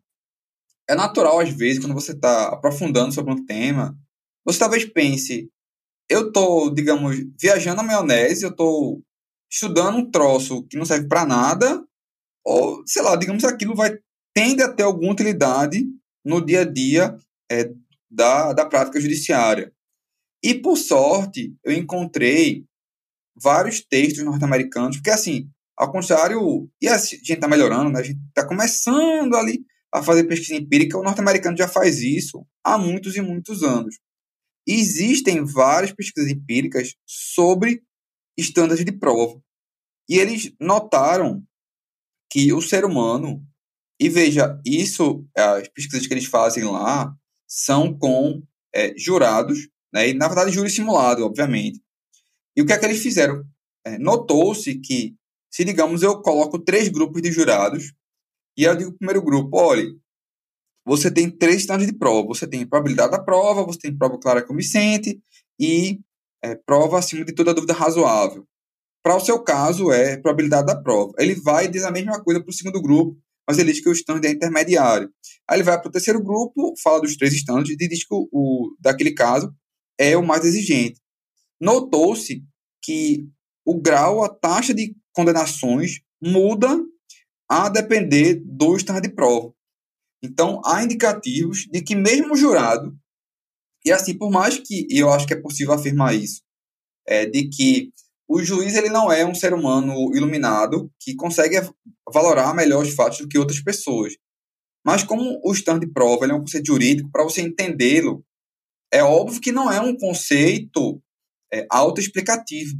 é 0.89 0.95
natural, 0.95 1.39
às 1.39 1.49
vezes, 1.49 1.79
quando 1.79 1.93
você 1.93 2.13
está 2.13 2.49
aprofundando 2.49 3.13
sobre 3.13 3.33
um 3.33 3.45
tema, 3.45 3.97
você 4.45 4.59
talvez 4.59 4.85
pense, 4.85 5.49
eu 6.09 6.27
estou, 6.27 6.73
digamos, 6.73 7.17
viajando 7.39 7.77
na 7.77 7.83
maionese, 7.83 8.43
eu 8.43 8.51
estou 8.51 9.01
estudando 9.51 9.97
um 9.97 10.09
troço 10.09 10.63
que 10.67 10.77
não 10.77 10.85
serve 10.85 11.07
para 11.07 11.25
nada, 11.25 11.83
ou, 12.45 12.83
sei 12.85 13.01
lá, 13.01 13.15
digamos, 13.15 13.43
aquilo 13.43 13.75
vai 13.75 13.97
tende 14.33 14.61
a 14.61 14.71
ter 14.71 14.83
alguma 14.83 15.13
utilidade 15.13 15.85
no 16.25 16.43
dia 16.43 16.61
a 16.61 16.65
dia 16.65 17.17
é, 17.51 17.71
da, 18.09 18.51
da 18.53 18.65
prática 18.65 18.99
judiciária. 18.99 19.71
E, 20.43 20.55
por 20.55 20.77
sorte, 20.77 21.55
eu 21.63 21.71
encontrei 21.71 22.65
vários 23.35 23.81
textos 23.81 24.23
norte-americanos, 24.23 24.97
porque, 24.97 25.11
assim, 25.11 25.49
ao 25.77 25.91
contrário, 25.91 26.69
e 26.81 26.87
a 26.87 26.97
gente 26.97 27.33
está 27.33 27.47
melhorando, 27.47 27.91
né? 27.91 27.99
a 27.99 28.03
gente 28.03 28.19
está 28.29 28.47
começando 28.47 29.35
ali 29.35 29.65
a 29.93 30.01
fazer 30.01 30.25
pesquisa 30.25 30.55
empírica, 30.55 30.97
o 30.97 31.03
norte-americano 31.03 31.57
já 31.57 31.67
faz 31.67 32.01
isso 32.01 32.45
há 32.63 32.77
muitos 32.77 33.15
e 33.15 33.21
muitos 33.21 33.63
anos. 33.63 33.99
Existem 34.67 35.43
várias 35.43 35.93
pesquisas 35.93 36.29
empíricas 36.29 36.95
sobre 37.05 37.83
estándares 38.37 38.83
de 38.83 38.91
prova. 38.91 39.39
E 40.09 40.17
eles 40.17 40.53
notaram 40.59 41.43
que 42.31 42.51
o 42.51 42.61
ser 42.61 42.83
humano, 42.83 43.45
e 43.99 44.09
veja, 44.09 44.59
isso, 44.65 45.25
as 45.35 45.67
pesquisas 45.69 46.07
que 46.07 46.13
eles 46.13 46.25
fazem 46.25 46.63
lá, 46.63 47.13
são 47.47 47.97
com 47.97 48.41
é, 48.73 48.93
jurados, 48.97 49.69
né, 49.93 50.09
e 50.09 50.13
na 50.13 50.27
verdade 50.27 50.51
júri 50.51 50.69
simulado, 50.69 51.25
obviamente. 51.25 51.81
E 52.55 52.61
o 52.61 52.65
que 52.65 52.73
é 52.73 52.77
que 52.77 52.85
eles 52.85 53.01
fizeram? 53.01 53.43
É, 53.85 53.97
Notou-se 53.97 54.75
que, 54.79 55.15
se 55.51 55.63
digamos 55.63 56.03
eu 56.03 56.21
coloco 56.21 56.59
três 56.59 56.89
grupos 56.89 57.21
de 57.21 57.31
jurados, 57.31 57.93
e 58.57 58.63
eu 58.63 58.75
digo 58.75 58.91
o 58.91 58.97
primeiro 58.97 59.21
grupo, 59.21 59.57
olha, 59.57 59.85
você 60.85 61.11
tem 61.11 61.29
três 61.29 61.57
estágios 61.57 61.91
de 61.91 61.97
prova. 61.97 62.27
Você 62.27 62.47
tem 62.47 62.65
probabilidade 62.65 63.11
da 63.11 63.21
prova, 63.21 63.65
você 63.65 63.79
tem 63.79 63.97
prova 63.97 64.19
clara 64.19 64.45
convincente 64.45 65.19
e 65.59 65.99
é, 66.43 66.55
prova 66.55 66.99
acima 66.99 67.25
de 67.25 67.33
toda 67.33 67.53
dúvida 67.53 67.73
razoável. 67.73 68.47
Para 69.03 69.15
o 69.15 69.19
seu 69.19 69.39
caso, 69.43 69.91
é 69.91 70.17
probabilidade 70.17 70.67
da 70.67 70.79
prova. 70.79 71.13
Ele 71.17 71.35
vai 71.35 71.65
e 71.65 71.67
diz 71.69 71.83
a 71.83 71.91
mesma 71.91 72.23
coisa 72.23 72.41
para 72.41 72.49
o 72.49 72.53
segundo 72.53 72.81
grupo, 72.81 73.17
mas 73.47 73.57
ele 73.57 73.71
diz 73.71 73.81
que 73.81 73.89
o 73.89 73.93
standard 73.93 74.27
é 74.27 74.31
intermediário. 74.31 75.09
Aí 75.47 75.57
ele 75.57 75.63
vai 75.63 75.79
para 75.79 75.89
o 75.89 75.91
terceiro 75.91 76.23
grupo, 76.23 76.73
fala 76.81 77.01
dos 77.01 77.15
três 77.15 77.33
standards 77.33 77.71
e 77.71 77.87
diz 77.87 78.05
que 78.05 78.13
o, 78.13 78.27
o 78.31 78.75
daquele 78.79 79.13
caso 79.13 79.53
é 79.97 80.17
o 80.17 80.25
mais 80.25 80.43
exigente. 80.43 80.99
Notou-se 81.59 82.43
que 82.83 83.27
o 83.65 83.79
grau, 83.79 84.23
a 84.23 84.29
taxa 84.29 84.73
de 84.73 84.95
condenações 85.13 86.01
muda 86.21 86.77
a 87.49 87.69
depender 87.69 88.41
do 88.43 88.75
standard 88.75 89.07
de 89.07 89.13
prova. 89.13 89.53
Então, 90.23 90.61
há 90.65 90.83
indicativos 90.83 91.67
de 91.71 91.81
que 91.81 91.95
mesmo 91.95 92.33
o 92.33 92.37
jurado, 92.37 92.97
e 93.85 93.91
assim, 93.91 94.17
por 94.17 94.31
mais 94.31 94.57
que 94.57 94.87
eu 94.89 95.11
acho 95.11 95.27
que 95.27 95.33
é 95.33 95.41
possível 95.41 95.73
afirmar 95.73 96.15
isso, 96.15 96.41
é, 97.07 97.25
de 97.25 97.47
que 97.49 97.91
o 98.27 98.43
juiz 98.43 98.75
ele 98.75 98.89
não 98.89 99.11
é 99.11 99.25
um 99.25 99.35
ser 99.35 99.53
humano 99.53 99.93
iluminado 100.15 100.91
que 100.99 101.15
consegue 101.15 101.57
valorar 102.11 102.53
melhor 102.55 102.83
os 102.83 102.93
fatos 102.93 103.19
do 103.19 103.27
que 103.27 103.37
outras 103.37 103.61
pessoas. 103.61 104.13
Mas 104.85 105.03
como 105.03 105.39
o 105.43 105.53
stand 105.53 105.79
de 105.79 105.87
prova 105.87 106.25
é 106.25 106.33
um 106.33 106.41
conceito 106.41 106.67
jurídico, 106.67 107.09
para 107.11 107.23
você 107.23 107.41
entendê-lo, 107.41 108.23
é 108.91 109.03
óbvio 109.03 109.41
que 109.41 109.51
não 109.51 109.71
é 109.71 109.79
um 109.79 109.95
conceito 109.97 111.01
é, 111.51 111.65
autoexplicativo. 111.69 112.75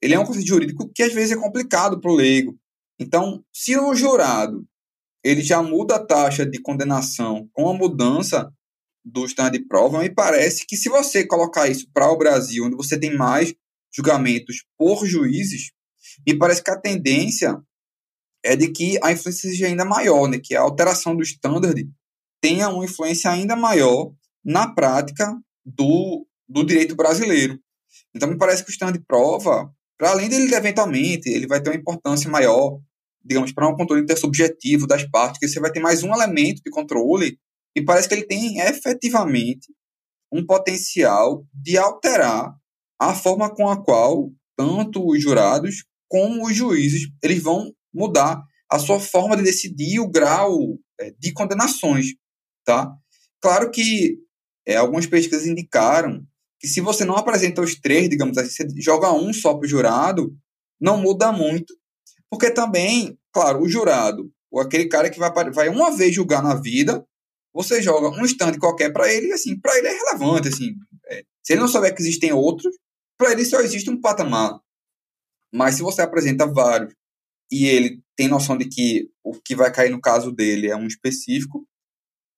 Ele 0.00 0.14
é 0.14 0.18
um 0.18 0.24
conceito 0.24 0.46
jurídico 0.46 0.90
que 0.94 1.02
às 1.02 1.12
vezes 1.12 1.36
é 1.36 1.40
complicado 1.40 2.00
para 2.00 2.10
o 2.10 2.14
leigo. 2.14 2.56
Então, 2.98 3.44
se 3.52 3.76
o 3.76 3.94
jurado 3.94 4.66
ele 5.24 5.42
já 5.42 5.62
muda 5.62 5.96
a 5.96 6.04
taxa 6.04 6.46
de 6.46 6.60
condenação 6.60 7.48
com 7.52 7.68
a 7.68 7.74
mudança 7.74 8.52
do 9.04 9.24
stand 9.24 9.52
de 9.52 9.66
prova, 9.66 9.98
me 10.00 10.10
parece 10.10 10.66
que 10.66 10.76
se 10.76 10.88
você 10.88 11.26
colocar 11.26 11.68
isso 11.68 11.88
para 11.92 12.10
o 12.10 12.16
Brasil, 12.16 12.64
onde 12.64 12.76
você 12.76 12.98
tem 12.98 13.16
mais 13.16 13.54
julgamentos 13.94 14.64
por 14.76 15.06
juízes, 15.06 15.70
me 16.26 16.36
parece 16.36 16.62
que 16.62 16.70
a 16.70 16.80
tendência 16.80 17.56
é 18.44 18.56
de 18.56 18.70
que 18.70 18.98
a 19.02 19.12
influência 19.12 19.50
seja 19.50 19.66
ainda 19.66 19.84
maior, 19.84 20.28
né? 20.28 20.38
que 20.42 20.54
a 20.54 20.60
alteração 20.60 21.16
do 21.16 21.22
standard 21.22 21.88
tenha 22.40 22.68
uma 22.68 22.84
influência 22.84 23.30
ainda 23.30 23.56
maior 23.56 24.12
na 24.44 24.72
prática 24.72 25.36
do, 25.64 26.26
do 26.48 26.64
direito 26.64 26.94
brasileiro. 26.94 27.58
Então, 28.14 28.28
me 28.28 28.38
parece 28.38 28.64
que 28.64 28.70
o 28.70 28.72
standard 28.72 29.04
prova, 29.06 29.70
para 29.98 30.10
além 30.10 30.28
dele, 30.28 30.54
eventualmente, 30.54 31.28
ele 31.28 31.46
vai 31.46 31.60
ter 31.60 31.70
uma 31.70 31.76
importância 31.76 32.30
maior, 32.30 32.78
digamos, 33.24 33.52
para 33.52 33.68
um 33.68 33.76
controle 33.76 34.02
intersubjetivo 34.02 34.86
das 34.86 35.04
partes, 35.10 35.40
que 35.40 35.48
você 35.48 35.60
vai 35.60 35.70
ter 35.70 35.80
mais 35.80 36.02
um 36.02 36.12
elemento 36.12 36.62
de 36.64 36.70
controle, 36.70 37.38
e 37.74 37.82
parece 37.82 38.08
que 38.08 38.14
ele 38.14 38.26
tem 38.26 38.60
efetivamente 38.60 39.72
um 40.32 40.44
potencial 40.44 41.44
de 41.52 41.76
alterar 41.76 42.54
a 43.00 43.14
forma 43.14 43.54
com 43.54 43.68
a 43.68 43.82
qual 43.82 44.30
tanto 44.56 45.06
os 45.06 45.22
jurados 45.22 45.84
como 46.08 46.46
os 46.46 46.56
juízes 46.56 47.08
eles 47.22 47.42
vão 47.42 47.72
mudar 47.92 48.42
a 48.70 48.78
sua 48.78 48.98
forma 48.98 49.36
de 49.36 49.42
decidir 49.42 50.00
o 50.00 50.10
grau 50.10 50.58
é, 51.00 51.12
de 51.18 51.32
condenações, 51.32 52.06
tá? 52.64 52.90
Claro 53.40 53.70
que 53.70 54.18
é, 54.66 54.76
algumas 54.76 55.06
pesquisas 55.06 55.46
indicaram 55.46 56.22
que 56.60 56.66
se 56.66 56.80
você 56.80 57.04
não 57.04 57.16
apresenta 57.16 57.62
os 57.62 57.76
três, 57.76 58.08
digamos 58.08 58.36
assim, 58.36 58.50
você 58.50 58.68
joga 58.80 59.12
um 59.12 59.32
só 59.32 59.54
para 59.54 59.64
o 59.64 59.68
jurado, 59.68 60.36
não 60.80 61.00
muda 61.00 61.32
muito, 61.32 61.72
porque 62.28 62.50
também, 62.50 63.16
claro, 63.32 63.62
o 63.62 63.68
jurado, 63.68 64.30
ou 64.50 64.60
aquele 64.60 64.86
cara 64.86 65.08
que 65.08 65.18
vai, 65.18 65.30
vai 65.50 65.68
uma 65.68 65.96
vez 65.96 66.14
julgar 66.14 66.42
na 66.42 66.54
vida, 66.54 67.04
você 67.54 67.80
joga 67.80 68.08
um 68.08 68.24
stand 68.24 68.58
qualquer 68.58 68.92
para 68.92 69.12
ele, 69.12 69.28
e 69.28 69.32
assim, 69.32 69.58
para 69.58 69.76
ele 69.78 69.88
é 69.88 69.92
relevante, 69.92 70.48
assim, 70.48 70.74
é, 71.10 71.22
se 71.42 71.52
ele 71.52 71.60
não 71.60 71.68
souber 71.68 71.94
que 71.94 72.02
existem 72.02 72.32
outros, 72.32 72.74
para 73.18 73.32
ele 73.32 73.44
só 73.44 73.60
existe 73.60 73.90
um 73.90 74.00
patamar. 74.00 74.58
Mas 75.52 75.74
se 75.74 75.82
você 75.82 76.00
apresenta 76.00 76.46
vários 76.46 76.94
e 77.50 77.66
ele 77.66 78.00
tem 78.16 78.28
noção 78.28 78.56
de 78.56 78.68
que 78.68 79.10
o 79.24 79.32
que 79.32 79.56
vai 79.56 79.72
cair 79.72 79.90
no 79.90 80.00
caso 80.00 80.30
dele 80.30 80.68
é 80.68 80.76
um 80.76 80.86
específico, 80.86 81.66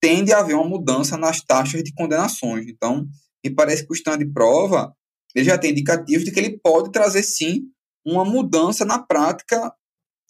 tende 0.01 0.33
a 0.33 0.39
haver 0.39 0.55
uma 0.55 0.69
mudança 0.69 1.17
nas 1.17 1.43
taxas 1.43 1.83
de 1.83 1.93
condenações. 1.93 2.67
Então, 2.67 3.07
me 3.45 3.55
parece 3.55 3.85
que 3.85 3.93
o 3.93 3.95
stand 3.95 4.19
de 4.19 4.33
prova 4.33 4.95
ele 5.35 5.45
já 5.45 5.59
tem 5.59 5.71
indicativos 5.71 6.25
de 6.25 6.33
que 6.33 6.41
ele 6.41 6.59
pode 6.59 6.91
trazer 6.91 7.23
sim 7.23 7.63
uma 8.05 8.25
mudança 8.25 8.85
na 8.85 8.99
prática 8.99 9.73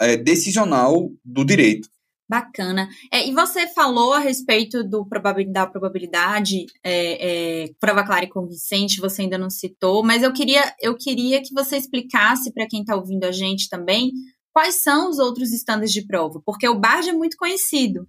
é, 0.01 0.17
decisional 0.17 1.11
do 1.25 1.45
direito. 1.45 1.89
Bacana. 2.31 2.89
É, 3.13 3.29
e 3.29 3.35
você 3.35 3.67
falou 3.67 4.13
a 4.13 4.21
respeito 4.21 4.85
do 4.85 5.05
probabilidade, 5.05 5.53
da 5.53 5.67
probabilidade, 5.67 6.67
é, 6.81 7.65
é, 7.65 7.73
prova 7.81 8.05
clara 8.05 8.25
e 8.25 8.29
convincente, 8.29 9.01
você 9.01 9.23
ainda 9.23 9.37
não 9.37 9.51
citou, 9.51 10.05
mas 10.05 10.23
eu 10.23 10.33
queria, 10.33 10.73
eu 10.81 10.97
queria 10.97 11.43
que 11.43 11.53
você 11.53 11.77
explicasse 11.77 12.53
para 12.53 12.69
quem 12.69 12.83
está 12.83 12.95
ouvindo 12.95 13.25
a 13.25 13.33
gente 13.33 13.69
também 13.69 14.13
quais 14.53 14.77
são 14.77 15.11
os 15.11 15.19
outros 15.19 15.53
estándares 15.53 15.93
de 15.93 16.07
prova, 16.07 16.41
porque 16.47 16.69
o 16.69 16.79
BARD 16.79 17.09
é 17.09 17.13
muito 17.13 17.37
conhecido, 17.37 18.07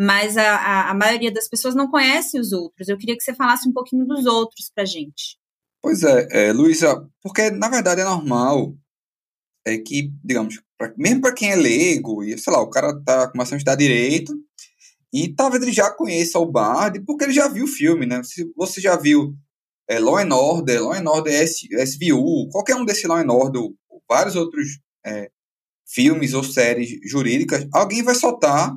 mas 0.00 0.38
a, 0.38 0.56
a, 0.56 0.90
a, 0.90 0.94
maioria 0.94 1.30
das 1.30 1.46
pessoas 1.46 1.74
não 1.74 1.90
conhece 1.90 2.40
os 2.40 2.52
outros. 2.52 2.88
Eu 2.88 2.96
queria 2.96 3.18
que 3.18 3.22
você 3.22 3.34
falasse 3.34 3.68
um 3.68 3.72
pouquinho 3.72 4.06
dos 4.06 4.24
outros 4.24 4.70
para 4.74 4.86
gente. 4.86 5.36
Pois 5.82 6.02
é, 6.02 6.48
é 6.48 6.52
Luísa, 6.54 7.06
porque 7.22 7.50
na 7.50 7.68
verdade 7.68 8.00
é 8.00 8.04
normal 8.04 8.74
é 9.66 9.76
que, 9.76 10.10
digamos, 10.24 10.58
pra, 10.78 10.94
mesmo 10.96 11.20
para 11.20 11.34
quem 11.34 11.50
é 11.50 11.56
leigo, 11.56 12.22
e 12.22 12.38
sei 12.38 12.52
lá, 12.52 12.60
o 12.62 12.70
cara 12.70 12.98
tá 13.04 13.28
começando 13.28 13.54
a 13.54 13.56
estudar 13.58 13.74
direito, 13.74 14.32
e 15.12 15.34
talvez 15.34 15.62
ele 15.62 15.72
já 15.72 15.90
conheça 15.90 16.38
o 16.38 16.46
Bard, 16.46 17.00
porque 17.04 17.24
ele 17.24 17.32
já 17.32 17.48
viu 17.48 17.64
o 17.64 17.68
filme, 17.68 18.06
né? 18.06 18.22
Se 18.22 18.50
você 18.56 18.80
já 18.80 18.96
viu 18.96 19.34
é, 19.88 19.98
Law 19.98 20.18
and 20.18 20.34
Order, 20.34 20.82
Law 20.82 20.92
and 20.92 21.10
Order 21.10 21.34
S, 21.34 21.66
SVU, 21.72 22.48
qualquer 22.50 22.76
um 22.76 22.84
desses 22.84 23.04
Law 23.04 23.18
and 23.18 23.32
Order, 23.32 23.62
vários 24.08 24.36
outros 24.36 24.78
é, 25.04 25.30
filmes 25.86 26.34
ou 26.34 26.44
séries 26.44 26.98
jurídicas, 27.04 27.66
alguém 27.72 28.02
vai 28.02 28.14
soltar 28.14 28.76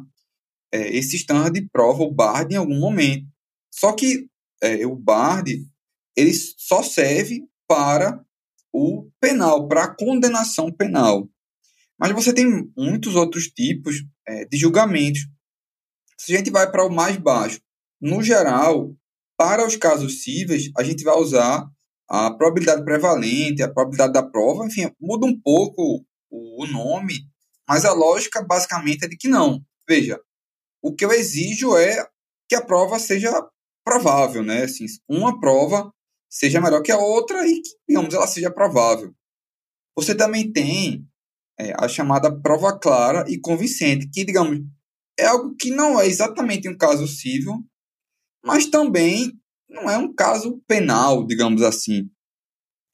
é, 0.72 0.96
esse 0.96 1.18
standard 1.18 1.54
de 1.54 1.68
prova, 1.70 2.04
o 2.04 2.12
BARD, 2.12 2.54
em 2.54 2.58
algum 2.58 2.80
momento. 2.80 3.28
Só 3.70 3.92
que 3.94 4.28
é, 4.62 4.86
o 4.86 4.96
BARD, 4.96 5.66
ele 6.16 6.34
só 6.34 6.82
serve 6.82 7.44
para 7.68 8.24
o 8.74 9.10
penal, 9.20 9.68
para 9.68 9.84
a 9.84 9.96
condenação 9.96 10.72
penal. 10.72 11.28
Mas 12.02 12.12
você 12.14 12.34
tem 12.34 12.68
muitos 12.76 13.16
outros 13.16 13.46
tipos 13.46 13.98
é, 14.28 14.46
de 14.46 14.58
julgamentos. 14.58 15.22
Se 16.18 16.34
a 16.34 16.38
gente 16.38 16.50
vai 16.50 16.70
para 16.72 16.84
o 16.84 16.90
mais 16.90 17.16
baixo, 17.16 17.62
no 18.02 18.24
geral, 18.24 18.92
para 19.38 19.68
os 19.68 19.76
casos 19.76 20.24
cíveis, 20.24 20.72
a 20.76 20.82
gente 20.82 21.04
vai 21.04 21.16
usar 21.16 21.64
a 22.10 22.32
probabilidade 22.32 22.84
prevalente, 22.84 23.62
a 23.62 23.72
probabilidade 23.72 24.14
da 24.14 24.24
prova, 24.24 24.66
enfim, 24.66 24.92
muda 25.00 25.28
um 25.28 25.40
pouco 25.40 26.04
o 26.32 26.66
nome, 26.66 27.20
mas 27.70 27.86
a 27.86 27.94
lógica 27.94 28.42
basicamente 28.42 29.06
é 29.06 29.08
de 29.08 29.16
que 29.16 29.28
não. 29.28 29.64
Veja, 29.88 30.20
o 30.82 30.96
que 30.96 31.06
eu 31.06 31.12
exijo 31.12 31.78
é 31.78 32.04
que 32.50 32.56
a 32.56 32.66
prova 32.66 32.98
seja 32.98 33.32
provável, 33.86 34.42
né? 34.42 34.64
Assim, 34.64 34.86
uma 35.08 35.40
prova 35.40 35.94
seja 36.28 36.60
melhor 36.60 36.82
que 36.82 36.92
a 36.92 36.98
outra 36.98 37.48
e 37.48 37.62
que, 37.62 37.70
digamos, 37.88 38.12
ela 38.14 38.26
seja 38.26 38.50
provável. 38.50 39.14
Você 39.96 40.16
também 40.16 40.52
tem 40.52 41.08
é, 41.62 41.74
a 41.78 41.88
chamada 41.88 42.34
prova 42.42 42.78
clara 42.78 43.24
e 43.30 43.40
convincente, 43.40 44.10
que, 44.10 44.26
digamos, 44.26 44.60
é 45.18 45.26
algo 45.26 45.56
que 45.56 45.70
não 45.70 46.00
é 46.00 46.08
exatamente 46.08 46.68
um 46.68 46.78
caso 46.78 47.08
civil, 47.08 47.64
mas 48.44 48.66
também 48.66 49.32
não 49.70 49.90
é 49.90 49.98
um 49.98 50.14
caso 50.14 50.62
penal, 50.68 51.26
digamos 51.26 51.62
assim. 51.62 52.10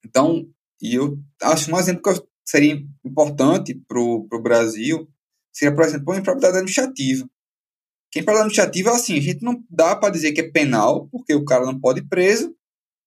Então, 0.05 0.45
e 0.81 0.95
eu 0.95 1.17
acho 1.41 1.74
um 1.74 1.79
exemplo 1.79 2.01
que 2.01 2.21
seria 2.45 2.77
importante 3.05 3.74
para 3.88 4.00
o 4.00 4.41
Brasil 4.41 5.07
seria, 5.53 5.74
por 5.74 5.83
exemplo, 5.83 6.13
a 6.13 6.17
improbidade 6.17 6.57
administrativa. 6.57 7.27
Que 8.12 8.19
a 8.19 8.21
improbidade 8.21 8.47
administrativa, 8.47 8.91
assim, 8.91 9.17
a 9.17 9.21
gente 9.21 9.43
não 9.43 9.63
dá 9.69 9.95
para 9.95 10.12
dizer 10.12 10.33
que 10.33 10.41
é 10.41 10.51
penal, 10.51 11.07
porque 11.09 11.33
o 11.33 11.45
cara 11.45 11.65
não 11.65 11.79
pode 11.79 12.01
ir 12.01 12.07
preso, 12.07 12.53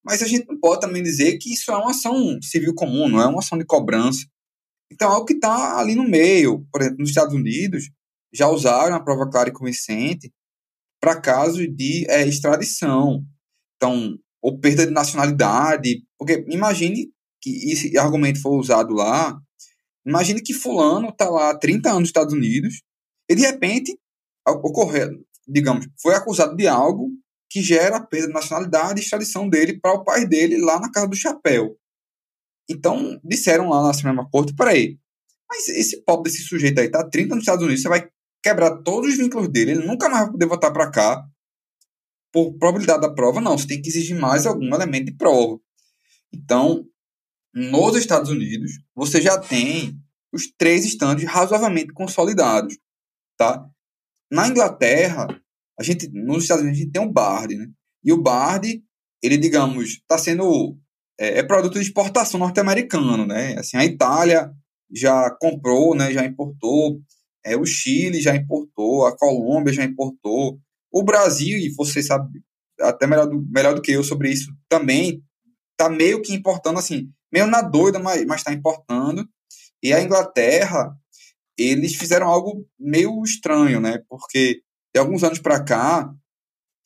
mas 0.05 0.23
a 0.23 0.27
gente 0.27 0.49
não 0.49 0.59
pode 0.59 0.81
também 0.81 1.03
dizer 1.03 1.39
que 1.39 1.53
isso 1.53 1.71
é 1.71 1.77
uma 1.77 1.91
ação 1.91 2.39
civil 2.43 2.75
comum, 2.75 3.09
não 3.09 3.21
é 3.21 3.27
uma 3.27 3.39
ação 3.39 3.57
de 3.57 3.65
cobrança. 3.65 4.27
Então, 4.91 5.09
é 5.09 5.15
algo 5.15 5.27
que 5.27 5.35
está 5.35 5.79
ali 5.79 5.95
no 5.95 6.09
meio. 6.09 6.67
Por 6.73 6.81
exemplo, 6.81 6.99
nos 7.01 7.11
Estados 7.11 7.35
Unidos, 7.35 7.91
já 8.33 8.49
usaram 8.49 8.95
a 8.95 9.03
prova 9.03 9.29
clara 9.29 9.49
e 9.49 9.53
convincente 9.53 10.33
para 11.01 11.21
casos 11.21 11.67
de 11.75 12.07
é, 12.09 12.27
extradição. 12.27 13.25
Então, 13.77 14.19
ou 14.43 14.59
perda 14.59 14.87
de 14.87 14.93
nacionalidade. 14.93 16.03
Porque 16.19 16.45
imagine 16.49 17.11
que 17.41 17.73
esse 17.73 17.97
argumento 17.99 18.41
for 18.41 18.59
usado 18.59 18.93
lá. 18.95 19.39
Imagine 20.07 20.41
que 20.41 20.55
fulano 20.55 21.09
está 21.09 21.29
lá 21.29 21.51
há 21.51 21.59
30 21.59 21.89
anos 21.89 22.01
nos 22.01 22.09
Estados 22.09 22.35
Unidos 22.35 22.83
e, 23.29 23.35
de 23.35 23.43
repente, 23.43 23.99
ocorreu, 24.47 25.11
digamos, 25.47 25.87
foi 26.01 26.15
acusado 26.15 26.57
de 26.57 26.67
algo 26.67 27.11
que 27.51 27.63
gera 27.63 28.01
perda 28.01 28.29
de 28.29 28.33
nacionalidade 28.33 29.01
e 29.01 29.03
extradição 29.03 29.49
dele 29.49 29.79
para 29.79 29.93
o 29.93 30.05
pai 30.05 30.27
dele 30.27 30.57
lá 30.59 30.81
na 30.81 30.91
Casa 30.91 31.09
do 31.09 31.17
Chapéu. 31.17 31.77
Então, 32.71 33.21
disseram 33.25 33.69
lá 33.69 33.83
na 33.83 33.93
Suprema 33.93 34.29
Corte, 34.31 34.55
peraí, 34.55 34.99
mas 35.49 35.69
esse 35.69 36.03
pobre 36.05 36.31
desse 36.31 36.45
sujeito 36.45 36.81
aí 36.81 36.89
tá 36.89 37.03
30 37.03 37.35
nos 37.35 37.43
Estados 37.43 37.65
Unidos, 37.65 37.83
você 37.83 37.89
vai 37.89 38.09
quebrar 38.43 38.79
todos 38.83 39.11
os 39.11 39.19
vínculos 39.19 39.49
dele, 39.49 39.73
ele 39.73 39.87
nunca 39.87 40.09
mais 40.09 40.23
vai 40.23 40.33
poder 40.33 40.47
voltar 40.47 40.71
para 40.71 40.91
cá 40.91 41.27
por 42.33 42.57
probabilidade 42.59 43.01
da 43.01 43.13
prova, 43.13 43.41
não, 43.41 43.59
você 43.59 43.67
tem 43.67 43.83
que 43.83 43.89
exigir 43.89 44.17
mais 44.17 44.47
algum 44.47 44.73
elemento 44.73 45.07
de 45.07 45.17
prova. 45.17 45.59
Então, 46.33 46.87
nos 47.53 47.97
Estados 47.97 48.31
Unidos, 48.31 48.71
você 48.95 49.21
já 49.21 49.37
tem 49.37 50.01
os 50.33 50.49
três 50.57 50.85
estandes 50.85 51.25
razoavelmente 51.25 51.93
consolidados, 51.93 52.79
tá? 53.37 53.69
na 54.31 54.49
Inglaterra, 54.49 55.27
a 55.79 55.83
gente, 55.83 56.09
nos 56.09 56.45
Estados 56.45 56.63
Unidos, 56.63 56.81
a 56.81 56.83
gente 56.83 56.93
tem 56.93 57.03
um 57.03 57.13
BARD, 57.13 57.57
né? 57.57 57.67
E 58.05 58.13
o 58.13 58.23
BARD, 58.23 58.83
ele, 59.23 59.37
digamos, 59.37 59.91
está 59.91 60.17
sendo. 60.17 60.79
É, 61.21 61.41
é, 61.41 61.43
produto 61.43 61.75
de 61.75 61.81
exportação 61.81 62.41
norte-americano, 62.41 63.27
né? 63.27 63.55
Assim, 63.59 63.77
a 63.77 63.85
Itália 63.85 64.51
já 64.91 65.31
comprou, 65.39 65.95
né? 65.95 66.11
Já 66.13 66.25
importou. 66.25 66.99
É, 67.45 67.55
o 67.57 67.67
Chile 67.67 68.23
já 68.23 68.35
importou, 68.35 69.07
a 69.07 69.15
Colômbia 69.15 69.75
já 69.75 69.85
importou. 69.85 70.59
O 70.91 71.03
Brasil, 71.03 71.59
e 71.59 71.69
você 71.75 72.03
sabe 72.03 72.41
até 72.81 73.07
melhor 73.07 73.27
do, 73.27 73.45
melhor 73.51 73.75
do 73.75 73.83
que 73.83 73.93
eu 73.93 74.03
sobre 74.03 74.31
isso 74.31 74.51
também, 74.67 75.23
tá 75.77 75.91
meio 75.91 76.23
que 76.23 76.33
importando, 76.33 76.79
assim, 76.79 77.11
meio 77.31 77.47
na 77.47 77.61
doida, 77.61 77.99
mas, 77.99 78.25
mas 78.25 78.43
tá 78.43 78.53
importando. 78.53 79.29
E 79.83 79.93
a 79.93 80.03
Inglaterra, 80.03 80.91
eles 81.59 81.97
fizeram 81.97 82.29
algo 82.29 82.67
meio 82.79 83.23
estranho, 83.23 83.79
né? 83.79 84.03
Porque 84.09 84.63
de 84.95 84.99
alguns 84.99 85.23
anos 85.23 85.39
para 85.39 85.63
cá, 85.63 86.11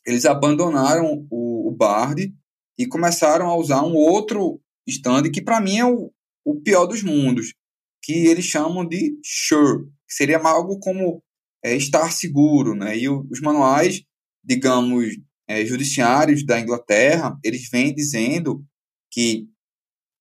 eles 0.05 0.25
abandonaram 0.26 1.25
o, 1.31 1.69
o 1.69 1.71
Bard 1.71 2.33
e 2.78 2.87
começaram 2.87 3.49
a 3.49 3.57
usar 3.57 3.83
um 3.83 3.95
outro 3.95 4.61
stand 4.87 5.31
que 5.31 5.43
para 5.43 5.61
mim 5.61 5.78
é 5.78 5.87
o, 5.87 6.12
o 6.45 6.61
pior 6.61 6.87
dos 6.87 7.02
mundos, 7.02 7.54
que 8.02 8.26
eles 8.26 8.45
chamam 8.45 8.87
de 8.87 9.19
Sure, 9.25 9.85
que 10.07 10.14
seria 10.14 10.38
algo 10.38 10.78
como 10.78 11.23
é, 11.64 11.75
estar 11.75 12.12
seguro, 12.12 12.75
né? 12.75 12.99
E 12.99 13.09
os 13.09 13.40
manuais, 13.40 14.02
digamos, 14.45 15.16
é, 15.49 15.64
judiciários 15.64 16.45
da 16.45 16.61
Inglaterra, 16.61 17.38
eles 17.43 17.69
vêm 17.71 17.95
dizendo 17.95 18.64
que, 19.11 19.47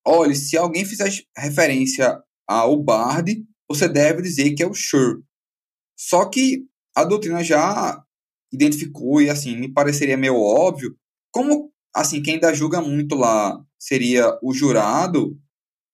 olha, 0.06 0.34
se 0.36 0.56
alguém 0.56 0.86
fizer 0.86 1.12
referência 1.38 2.22
ao 2.48 2.82
Bard, 2.82 3.44
você 3.68 3.90
deve 3.90 4.22
dizer 4.22 4.54
que 4.54 4.64
é 4.64 4.68
o 4.68 4.74
Sure. 4.74 5.22
Só 5.98 6.30
que 6.30 6.66
a 6.96 7.04
doutrina 7.04 7.44
já 7.44 8.02
identificou 8.52 9.22
e 9.22 9.30
assim 9.30 9.58
me 9.58 9.72
pareceria 9.72 10.16
meio 10.16 10.36
óbvio 10.36 10.96
como 11.32 11.73
assim 11.96 12.22
quem 12.22 12.36
ainda 12.36 12.54
julga 12.54 12.82
muito 12.82 13.16
lá 13.16 13.60
seria 13.80 14.38
o 14.42 14.54
jurado 14.54 15.38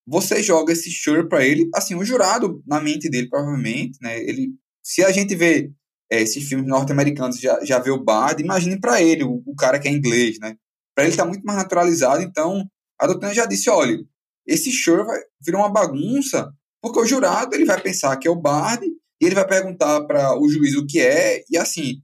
você 0.07 0.41
joga 0.41 0.73
esse 0.73 0.91
sure 0.91 1.27
para 1.27 1.45
ele 1.45 1.69
assim 1.73 1.95
o 1.95 2.03
jurado 2.03 2.63
na 2.65 2.79
mente 2.79 3.09
dele 3.09 3.29
provavelmente 3.29 3.97
né? 4.01 4.19
Ele 4.19 4.53
se 4.83 5.03
a 5.03 5.11
gente 5.11 5.35
vê 5.35 5.71
é, 6.11 6.21
esses 6.21 6.47
filmes 6.47 6.67
norte-americanos 6.67 7.39
já, 7.39 7.63
já 7.63 7.79
vê 7.79 7.91
o 7.91 8.03
Bard 8.03 8.41
imagine 8.41 8.79
para 8.79 9.01
ele 9.01 9.23
o, 9.23 9.41
o, 9.45 9.55
cara 9.55 9.79
que 9.79 9.87
é 9.87 9.91
inglês 9.91 10.39
né? 10.39 10.55
Para 10.95 11.05
ele 11.05 11.15
tá 11.15 11.25
muito 11.25 11.43
mais 11.43 11.57
naturalizado 11.57 12.21
então 12.23 12.65
a 12.99 13.07
doutrina 13.07 13.33
já 13.33 13.45
disse 13.45 13.69
olha 13.69 13.97
esse 14.47 14.71
sure 14.71 15.03
vai 15.03 15.19
virar 15.45 15.59
uma 15.59 15.71
bagunça 15.71 16.51
porque 16.81 16.99
o 16.99 17.05
jurado 17.05 17.55
ele 17.55 17.65
vai 17.65 17.79
pensar 17.81 18.15
que 18.17 18.27
é 18.27 18.31
o 18.31 18.35
Bard 18.35 18.85
e 19.21 19.25
ele 19.25 19.35
vai 19.35 19.45
perguntar 19.45 20.01
para 20.05 20.37
o 20.39 20.49
juiz 20.49 20.75
o 20.75 20.85
que 20.85 20.99
é, 20.99 21.43
e 21.49 21.57
assim, 21.57 22.01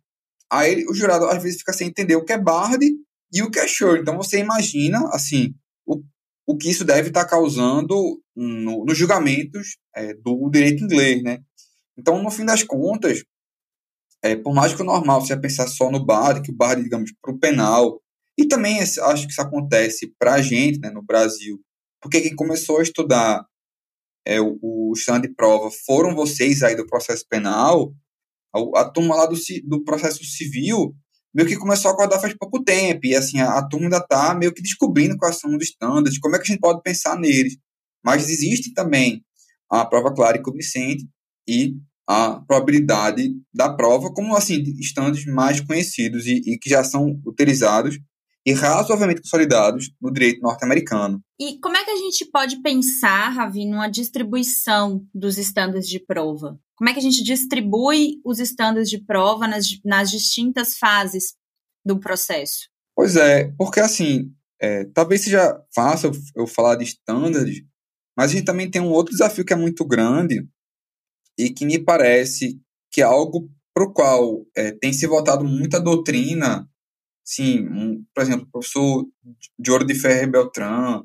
aí 0.52 0.86
o 0.88 0.94
jurado 0.94 1.26
às 1.26 1.42
vezes 1.42 1.60
fica 1.60 1.74
sem 1.74 1.88
entender 1.88 2.16
o 2.16 2.26
que 2.26 2.34
é 2.34 2.38
Bard 2.38 2.86
e 3.34 3.42
o 3.42 3.50
Sure. 3.68 4.00
Então 4.00 4.18
você 4.18 4.40
imagina, 4.40 5.10
assim, 5.12 5.54
o, 5.86 6.02
o 6.48 6.58
que 6.58 6.70
isso 6.70 6.84
deve 6.86 7.10
estar 7.10 7.24
tá 7.24 7.30
causando 7.30 8.22
no, 8.36 8.86
nos 8.86 8.98
julgamentos 8.98 9.78
é, 9.96 10.14
do 10.14 10.50
direito 10.50 10.84
inglês, 10.84 11.24
né? 11.24 11.40
Então, 11.98 12.22
no 12.22 12.30
fim 12.30 12.46
das 12.46 12.62
contas, 12.62 13.24
é, 14.22 14.36
por 14.36 14.54
mais 14.54 14.74
que 14.74 14.82
o 14.82 14.86
normal 14.86 15.22
você 15.22 15.38
pensar 15.38 15.68
só 15.68 15.90
no 15.90 16.04
Bard, 16.04 16.42
que 16.42 16.52
o 16.52 16.56
Bard, 16.56 16.84
digamos, 16.84 17.12
para 17.22 17.34
o 17.34 17.40
penal, 17.40 18.02
e 18.38 18.48
também 18.48 18.80
acho 18.82 19.26
que 19.26 19.32
isso 19.32 19.42
acontece 19.42 20.14
para 20.20 20.34
a 20.34 20.42
gente, 20.42 20.80
né, 20.80 20.90
no 20.90 21.02
Brasil, 21.02 21.60
porque 22.02 22.22
quem 22.22 22.36
começou 22.36 22.80
a 22.80 22.84
estudar 22.84 23.46
é, 24.26 24.42
o, 24.42 24.58
o 24.62 24.94
stand 24.96 25.22
de 25.22 25.34
prova 25.34 25.70
foram 25.86 26.16
vocês 26.16 26.64
aí 26.64 26.76
do 26.76 26.86
processo 26.86 27.26
penal, 27.30 27.94
a, 28.54 28.82
a 28.82 28.90
turma 28.90 29.16
lá 29.16 29.26
do, 29.26 29.36
do 29.66 29.84
processo 29.84 30.24
civil 30.26 30.96
meio 31.36 31.50
que 31.50 31.58
começou 31.58 31.92
a 31.92 31.94
acordar 31.94 32.20
faz 32.20 32.34
pouco 32.34 32.64
tempo, 32.64 33.06
e 33.06 33.14
assim, 33.14 33.40
a, 33.40 33.58
a 33.58 33.68
turma 33.68 33.88
ainda 33.88 33.98
está 33.98 34.34
meio 34.34 34.54
que 34.54 34.62
descobrindo 34.62 35.18
quais 35.18 35.38
são 35.38 35.54
os 35.56 35.62
estándares, 35.62 36.18
como 36.18 36.34
é 36.36 36.40
que 36.40 36.46
a 36.46 36.48
gente 36.48 36.62
pode 36.62 36.82
pensar 36.82 37.20
neles. 37.20 37.58
Mas 38.04 38.30
existe 38.30 38.74
também 38.74 39.22
a 39.70 39.86
prova 39.86 40.14
clara 40.14 40.38
e 40.38 40.42
convincente 40.42 41.06
e 41.48 41.76
a 42.08 42.40
probabilidade 42.48 43.34
da 43.54 43.74
prova, 43.74 44.14
como 44.14 44.36
assim, 44.36 44.64
estándares 44.80 45.26
mais 45.26 45.60
conhecidos 45.60 46.26
e, 46.26 46.42
e 46.46 46.58
que 46.58 46.70
já 46.70 46.84
são 46.84 47.20
utilizados 47.26 48.00
e 48.46 48.54
razoavelmente 48.54 49.22
consolidados 49.22 49.92
no 50.00 50.12
direito 50.12 50.42
norte-americano. 50.42 51.20
E 51.40 51.60
como 51.60 51.76
é 51.76 51.84
que 51.84 51.90
a 51.90 51.96
gente 51.96 52.26
pode 52.26 52.62
pensar, 52.62 53.30
Ravi, 53.30 53.66
numa 53.66 53.88
distribuição 53.88 55.04
dos 55.14 55.38
estándares 55.38 55.88
de 55.88 56.00
prova? 56.00 56.60
Como 56.78 56.90
é 56.90 56.94
que 56.94 57.00
a 57.00 57.02
gente 57.02 57.24
distribui 57.24 58.22
os 58.24 58.40
estándares 58.40 58.90
de 58.90 59.04
prova 59.04 59.48
nas, 59.48 59.66
nas 59.84 60.12
distintas 60.12 60.78
fases 60.78 61.34
do 61.84 62.00
processo? 62.00 62.70
Pois 62.96 63.16
é, 63.16 63.52
porque 63.58 63.80
assim, 63.80 64.32
é, 64.62 64.86
talvez 64.86 65.24
seja 65.24 65.60
fácil 65.74 66.12
eu 66.36 66.46
falar 66.46 66.76
de 66.76 66.84
estándares, 66.84 67.62
mas 68.16 68.32
a 68.32 68.34
gente 68.34 68.46
também 68.46 68.70
tem 68.70 68.82
um 68.82 68.92
outro 68.92 69.12
desafio 69.12 69.44
que 69.44 69.54
é 69.54 69.58
muito 69.58 69.84
grande 69.86 70.48
e 71.38 71.50
que 71.50 71.66
me 71.66 71.80
parece 71.80 72.60
que 72.92 73.02
é 73.02 73.06
algo 73.06 73.50
para 73.74 73.84
o 73.84 73.92
qual 73.92 74.46
é, 74.56 74.72
tem 74.72 74.94
se 74.94 75.06
voltado 75.06 75.44
muita 75.44 75.82
doutrina 75.82 76.70
Sim, 77.26 77.68
um, 77.70 78.06
por 78.14 78.22
exemplo, 78.22 78.46
o 78.46 78.52
professor 78.52 79.06
de 79.58 79.72
Ouro 79.72 79.86
de 79.86 79.96
Ferro 79.96 80.32
Beltrán, 80.32 81.04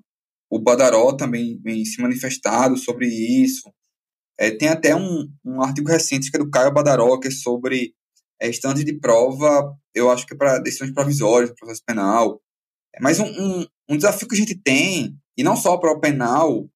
o 0.50 0.58
Badaró 0.58 1.12
também 1.16 1.58
vem 1.62 1.84
se 1.84 2.02
manifestado 2.02 2.76
sobre 2.76 3.06
isso. 3.06 3.72
É, 4.38 4.50
tem 4.50 4.68
até 4.68 4.94
um, 4.94 5.32
um 5.44 5.62
artigo 5.62 5.88
recente 5.88 6.30
que 6.30 6.36
é 6.36 6.40
do 6.40 6.50
Caio 6.50 6.72
Badaró, 6.72 7.18
que 7.18 7.28
é 7.28 7.30
sobre 7.30 7.94
é, 8.40 8.48
estantes 8.48 8.84
de 8.84 8.98
prova, 8.98 9.74
eu 9.94 10.10
acho 10.10 10.26
que 10.26 10.34
é 10.34 10.36
para 10.36 10.58
decisões 10.58 10.92
provisórias, 10.92 11.52
processo 11.58 11.82
penal. 11.86 12.40
É, 12.94 13.00
mas 13.00 13.18
um, 13.20 13.26
um, 13.26 13.66
um, 13.88 13.96
desafio 13.96 14.28
que 14.28 14.34
a 14.34 14.38
gente 14.38 14.54
tem, 14.54 15.16
e 15.36 15.42
não 15.42 15.56
só 15.56 15.78
para 15.78 15.92
o 15.92 16.00
penal, 16.00 16.68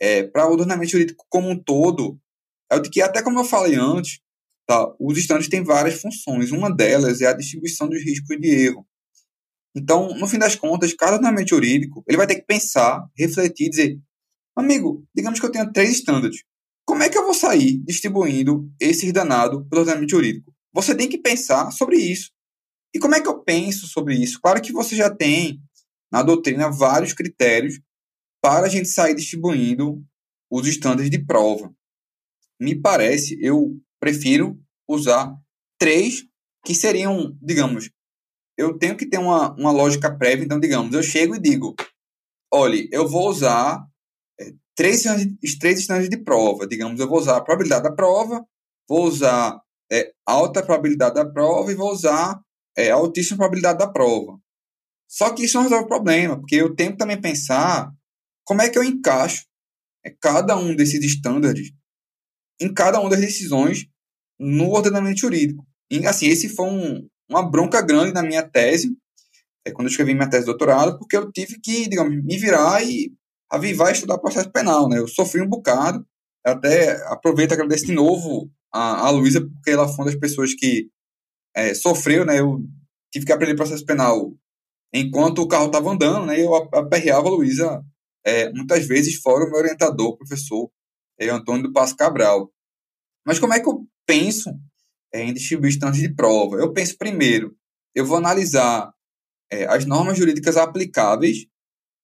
é, 0.00 0.24
para 0.24 0.46
o 0.46 0.52
ordenamento 0.52 0.92
jurídico 0.92 1.24
como 1.28 1.48
um 1.48 1.58
todo, 1.58 2.18
é 2.70 2.76
o 2.76 2.80
de 2.80 2.90
que, 2.90 3.00
até 3.00 3.22
como 3.22 3.38
eu 3.38 3.44
falei 3.44 3.74
antes, 3.74 4.20
tá, 4.66 4.92
os 4.98 5.18
estantes 5.18 5.48
têm 5.48 5.62
várias 5.62 6.00
funções. 6.00 6.50
Uma 6.50 6.74
delas 6.74 7.20
é 7.20 7.26
a 7.26 7.32
distribuição 7.32 7.88
dos 7.88 8.02
riscos 8.02 8.36
de 8.40 8.48
erro. 8.48 8.86
Então, 9.74 10.14
no 10.18 10.26
fim 10.26 10.38
das 10.38 10.54
contas, 10.54 10.94
cada 10.94 11.14
ordenamento 11.14 11.50
jurídico, 11.50 12.04
ele 12.06 12.16
vai 12.16 12.26
ter 12.26 12.36
que 12.36 12.46
pensar, 12.46 13.06
refletir, 13.16 13.70
dizer, 13.70 13.98
amigo, 14.56 15.06
digamos 15.14 15.40
que 15.40 15.46
eu 15.46 15.50
tenho 15.50 15.72
três 15.72 15.90
estándares. 15.90 16.42
Como 16.84 17.02
é 17.02 17.08
que 17.08 17.16
eu 17.16 17.24
vou 17.24 17.34
sair 17.34 17.78
distribuindo 17.84 18.70
esse 18.78 19.10
danado 19.12 19.66
pelo 19.68 19.82
ordenamento 19.82 20.10
jurídico? 20.10 20.52
Você 20.74 20.94
tem 20.94 21.08
que 21.08 21.18
pensar 21.18 21.70
sobre 21.70 21.96
isso. 21.96 22.30
E 22.94 22.98
como 22.98 23.14
é 23.14 23.20
que 23.20 23.28
eu 23.28 23.42
penso 23.42 23.86
sobre 23.86 24.14
isso? 24.14 24.40
Claro 24.40 24.60
que 24.60 24.72
você 24.72 24.94
já 24.94 25.08
tem 25.08 25.60
na 26.10 26.22
doutrina 26.22 26.70
vários 26.70 27.14
critérios 27.14 27.80
para 28.42 28.66
a 28.66 28.68
gente 28.68 28.88
sair 28.88 29.14
distribuindo 29.14 30.04
os 30.50 30.66
estándares 30.66 31.10
de 31.10 31.24
prova. 31.24 31.74
Me 32.60 32.78
parece, 32.78 33.38
eu 33.40 33.80
prefiro 33.98 34.60
usar 34.86 35.34
três 35.78 36.24
que 36.64 36.74
seriam, 36.74 37.36
digamos, 37.40 37.90
eu 38.56 38.78
tenho 38.78 38.96
que 38.96 39.06
ter 39.06 39.18
uma, 39.18 39.52
uma 39.54 39.70
lógica 39.70 40.14
prévia. 40.16 40.44
Então, 40.44 40.60
digamos, 40.60 40.94
eu 40.94 41.02
chego 41.02 41.34
e 41.34 41.40
digo: 41.40 41.74
olha, 42.52 42.86
eu 42.90 43.08
vou 43.08 43.28
usar 43.28 43.84
é, 44.40 44.52
três, 44.74 45.02
três 45.58 45.80
instâncias 45.80 46.08
de 46.08 46.18
prova. 46.18 46.66
Digamos, 46.66 47.00
eu 47.00 47.08
vou 47.08 47.18
usar 47.18 47.36
a 47.36 47.40
probabilidade 47.40 47.84
da 47.84 47.92
prova, 47.92 48.44
vou 48.88 49.04
usar 49.04 49.60
é, 49.90 50.12
alta 50.26 50.62
probabilidade 50.62 51.14
da 51.14 51.24
prova 51.24 51.72
e 51.72 51.74
vou 51.74 51.90
usar 51.90 52.40
é, 52.76 52.90
altíssima 52.90 53.38
probabilidade 53.38 53.78
da 53.78 53.90
prova. 53.90 54.38
Só 55.08 55.30
que 55.30 55.44
isso 55.44 55.56
não 55.56 55.64
resolve 55.64 55.84
o 55.84 55.88
problema, 55.88 56.38
porque 56.38 56.56
eu 56.56 56.74
tenho 56.74 56.92
que 56.92 56.98
também 56.98 57.20
pensar 57.20 57.92
como 58.44 58.62
é 58.62 58.70
que 58.70 58.78
eu 58.78 58.82
encaixo 58.82 59.44
cada 60.20 60.56
um 60.56 60.74
desses 60.74 61.04
estándares 61.04 61.70
em 62.60 62.72
cada 62.72 63.00
uma 63.00 63.10
das 63.10 63.20
decisões 63.20 63.86
no 64.38 64.70
ordenamento 64.70 65.20
jurídico. 65.20 65.66
E, 65.90 66.06
assim, 66.06 66.26
esse 66.26 66.48
foi 66.48 66.66
um, 66.66 67.08
uma 67.28 67.42
bronca 67.42 67.80
grande 67.80 68.12
na 68.12 68.22
minha 68.22 68.42
tese, 68.42 68.96
é, 69.66 69.70
quando 69.70 69.86
eu 69.86 69.90
escrevi 69.90 70.14
minha 70.14 70.28
tese 70.28 70.44
de 70.44 70.50
doutorado, 70.50 70.98
porque 70.98 71.16
eu 71.16 71.30
tive 71.30 71.60
que, 71.60 71.88
digamos, 71.88 72.12
me 72.22 72.38
virar 72.38 72.82
e 72.84 73.12
avivar 73.50 73.90
e 73.90 73.92
estudar 73.92 74.18
processo 74.18 74.50
penal, 74.50 74.88
né? 74.88 74.98
Eu 74.98 75.08
sofri 75.08 75.40
um 75.40 75.48
bocado, 75.48 76.04
até 76.44 77.02
aproveito 77.06 77.52
e 77.52 77.54
agradeço 77.54 77.86
de 77.86 77.92
novo 77.92 78.50
a, 78.72 79.06
a 79.06 79.10
Luísa, 79.10 79.40
porque 79.40 79.70
ela 79.70 79.86
foi 79.86 80.04
uma 80.04 80.10
das 80.10 80.18
pessoas 80.18 80.54
que 80.54 80.88
é, 81.54 81.74
sofreu, 81.74 82.24
né? 82.24 82.40
Eu 82.40 82.60
tive 83.12 83.26
que 83.26 83.32
aprender 83.32 83.54
processo 83.54 83.84
penal 83.84 84.32
enquanto 84.92 85.40
o 85.40 85.48
carro 85.48 85.66
estava 85.66 85.90
andando, 85.90 86.26
né? 86.26 86.40
Eu 86.40 86.54
aperreava 86.54 87.28
a 87.28 87.30
Luísa 87.30 87.82
é, 88.24 88.52
muitas 88.52 88.86
vezes 88.86 89.16
fora 89.16 89.44
o 89.44 89.50
meu 89.50 89.58
orientador, 89.58 90.08
o 90.08 90.16
professor 90.16 90.70
é, 91.18 91.28
Antônio 91.28 91.64
do 91.64 91.72
Passo 91.72 91.96
Cabral. 91.96 92.50
Mas 93.26 93.38
como 93.38 93.52
é 93.52 93.60
que 93.60 93.68
eu 93.68 93.86
penso 94.06 94.50
em 95.12 95.32
distribuir 95.32 95.70
estantes 95.70 96.00
de 96.00 96.14
prova. 96.14 96.56
Eu 96.56 96.72
penso 96.72 96.96
primeiro, 96.96 97.56
eu 97.94 98.06
vou 98.06 98.16
analisar 98.16 98.92
é, 99.50 99.66
as 99.66 99.84
normas 99.84 100.16
jurídicas 100.16 100.56
aplicáveis 100.56 101.46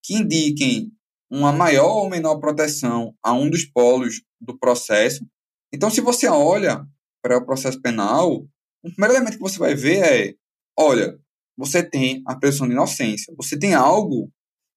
que 0.03 0.15
indiquem 0.15 0.93
uma 1.31 1.53
maior 1.53 2.03
ou 2.03 2.11
menor 2.11 2.39
proteção 2.39 3.15
a 3.23 3.33
um 3.33 3.51
dos 3.51 3.65
polos 3.65 4.23
do 4.41 4.59
processo. 4.59 5.27
Então, 5.73 5.91
se 5.91 6.01
você 6.01 6.27
olha 6.29 6.87
para 7.23 7.39
o 7.39 7.45
processo 7.45 7.81
penal, 7.81 8.47
o 8.83 8.91
primeiro 8.91 9.15
elemento 9.15 9.37
que 9.37 9.43
você 9.43 9.59
vai 9.59 9.75
ver 9.75 9.99
é, 10.03 10.35
olha, 10.79 11.19
você 11.57 11.83
tem 11.83 12.23
a 12.27 12.37
presunção 12.37 12.67
de 12.67 12.73
inocência, 12.73 13.35
você 13.37 13.59
tem 13.59 13.75
algo 13.75 14.31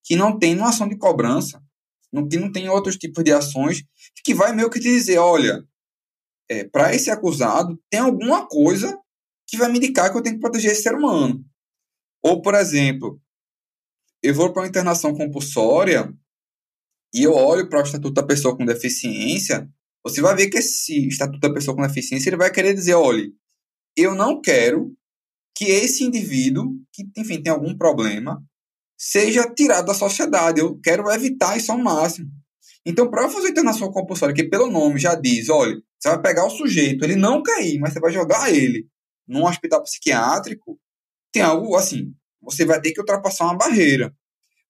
que 0.04 0.16
não 0.16 0.38
tem 0.38 0.54
numa 0.54 0.70
ação 0.70 0.88
de 0.88 0.98
cobrança, 0.98 1.62
que 2.28 2.36
não 2.36 2.50
tem 2.50 2.68
outros 2.68 2.96
tipos 2.96 3.22
de 3.24 3.32
ações, 3.32 3.84
que 4.24 4.34
vai 4.34 4.52
meio 4.52 4.68
que 4.68 4.80
te 4.80 4.88
dizer, 4.88 5.18
olha, 5.18 5.64
é, 6.50 6.64
para 6.64 6.94
esse 6.94 7.10
acusado, 7.10 7.78
tem 7.90 8.00
alguma 8.00 8.46
coisa 8.46 8.98
que 9.46 9.56
vai 9.56 9.70
me 9.70 9.78
indicar 9.78 10.10
que 10.10 10.18
eu 10.18 10.22
tenho 10.22 10.36
que 10.36 10.40
proteger 10.40 10.72
esse 10.72 10.82
ser 10.82 10.94
humano. 10.94 11.44
Ou, 12.22 12.40
por 12.40 12.54
exemplo, 12.54 13.20
eu 14.22 14.34
vou 14.34 14.52
para 14.52 14.62
uma 14.62 14.68
internação 14.68 15.14
compulsória 15.14 16.12
e 17.14 17.22
eu 17.24 17.34
olho 17.34 17.68
para 17.68 17.80
o 17.80 17.82
Estatuto 17.82 18.14
da 18.14 18.22
Pessoa 18.22 18.56
com 18.56 18.64
Deficiência, 18.64 19.68
você 20.04 20.20
vai 20.20 20.34
ver 20.34 20.48
que 20.48 20.58
esse 20.58 21.06
Estatuto 21.06 21.40
da 21.40 21.52
Pessoa 21.52 21.76
com 21.76 21.82
Deficiência 21.82 22.30
ele 22.30 22.36
vai 22.36 22.50
querer 22.50 22.74
dizer, 22.74 22.94
olha, 22.94 23.30
eu 23.96 24.14
não 24.14 24.40
quero 24.40 24.96
que 25.54 25.66
esse 25.66 26.02
indivíduo, 26.02 26.72
que, 26.92 27.04
enfim, 27.16 27.42
tem 27.42 27.52
algum 27.52 27.76
problema, 27.76 28.42
seja 28.98 29.52
tirado 29.52 29.86
da 29.86 29.94
sociedade. 29.94 30.60
Eu 30.60 30.78
quero 30.80 31.10
evitar 31.10 31.56
isso 31.56 31.70
ao 31.70 31.78
máximo. 31.78 32.30
Então, 32.86 33.10
para 33.10 33.28
fazer 33.28 33.50
internação 33.50 33.92
compulsória, 33.92 34.34
que 34.34 34.48
pelo 34.48 34.70
nome 34.70 34.98
já 34.98 35.14
diz, 35.14 35.48
olha, 35.48 35.76
você 36.02 36.08
vai 36.08 36.20
pegar 36.20 36.44
o 36.44 36.50
sujeito, 36.50 37.04
ele 37.04 37.14
não 37.14 37.44
cair, 37.44 37.78
mas 37.78 37.92
você 37.92 38.00
vai 38.00 38.12
jogar 38.12 38.52
ele 38.52 38.88
num 39.26 39.44
hospital 39.44 39.80
psiquiátrico, 39.84 40.76
tem 41.30 41.42
algo 41.42 41.76
assim, 41.76 42.12
você 42.40 42.64
vai 42.64 42.80
ter 42.80 42.90
que 42.90 42.98
ultrapassar 42.98 43.44
uma 43.44 43.56
barreira. 43.56 44.12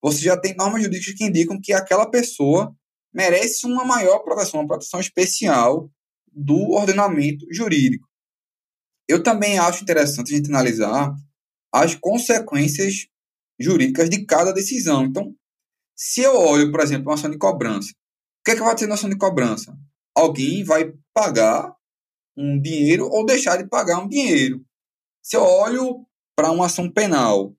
Você 0.03 0.21
já 0.21 0.37
tem 0.37 0.55
normas 0.55 0.83
jurídicas 0.83 1.15
que 1.15 1.25
indicam 1.25 1.59
que 1.59 1.73
aquela 1.73 2.05
pessoa 2.05 2.77
merece 3.15 3.65
uma 3.67 3.83
maior 3.83 4.19
proteção, 4.19 4.61
uma 4.61 4.67
proteção 4.67 5.01
especial 5.01 5.91
do 6.31 6.73
ordenamento 6.73 7.47
jurídico. 7.51 8.07
Eu 9.09 9.23
também 9.23 9.59
acho 9.59 9.83
interessante 9.83 10.35
a 10.35 10.37
gente 10.37 10.51
analisar 10.51 11.15
as 11.73 11.95
consequências 11.95 13.07
jurídicas 13.59 14.11
de 14.11 14.27
cada 14.27 14.53
decisão. 14.53 15.07
Então, 15.07 15.35
se 15.97 16.21
eu 16.21 16.37
olho, 16.37 16.71
por 16.71 16.81
exemplo, 16.81 17.09
uma 17.09 17.15
ação 17.15 17.31
de 17.31 17.39
cobrança, 17.39 17.91
o 17.91 18.45
que 18.45 18.51
é 18.51 18.55
que 18.55 18.61
vai 18.61 18.75
ter 18.75 18.87
na 18.87 18.95
ação 18.95 19.09
de 19.09 19.17
cobrança? 19.17 19.75
Alguém 20.17 20.65
vai 20.65 20.93
pagar 21.15 21.75
um 22.37 22.61
dinheiro 22.61 23.09
ou 23.11 23.25
deixar 23.25 23.57
de 23.57 23.69
pagar 23.69 23.99
um 23.99 24.09
dinheiro. 24.09 24.65
Se 25.23 25.37
eu 25.37 25.43
olho 25.43 26.07
para 26.37 26.51
uma 26.51 26.67
ação 26.67 26.91
penal, 26.91 27.55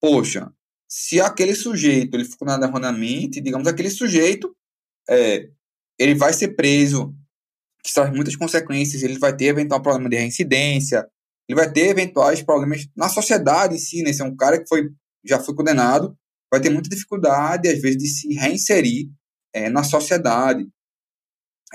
poxa, 0.00 0.52
se 0.88 1.20
aquele 1.20 1.54
sujeito 1.54 2.14
ele 2.14 2.24
ficou 2.24 2.48
erroneamente, 2.48 3.40
digamos, 3.40 3.66
aquele 3.66 3.90
sujeito 3.90 4.54
é, 5.08 5.48
ele 5.98 6.14
vai 6.14 6.32
ser 6.32 6.48
preso, 6.54 7.14
que 7.82 7.92
traz 7.92 8.14
muitas 8.14 8.36
consequências, 8.36 9.02
ele 9.02 9.18
vai 9.18 9.34
ter 9.34 9.46
eventual 9.46 9.82
problema 9.82 10.08
de 10.08 10.16
reincidência, 10.16 11.06
ele 11.48 11.58
vai 11.58 11.70
ter 11.72 11.88
eventuais 11.88 12.42
problemas 12.42 12.86
na 12.96 13.08
sociedade 13.08 13.74
em 13.74 13.78
si, 13.78 14.02
né? 14.02 14.12
Se 14.12 14.22
é 14.22 14.24
um 14.24 14.36
cara 14.36 14.60
que 14.60 14.68
foi, 14.68 14.90
já 15.24 15.38
foi 15.38 15.54
condenado, 15.54 16.16
vai 16.50 16.60
ter 16.60 16.70
muita 16.70 16.88
dificuldade, 16.88 17.68
às 17.68 17.80
vezes, 17.80 17.98
de 17.98 18.08
se 18.08 18.34
reinserir 18.34 19.10
é, 19.52 19.68
na 19.68 19.82
sociedade. 19.82 20.66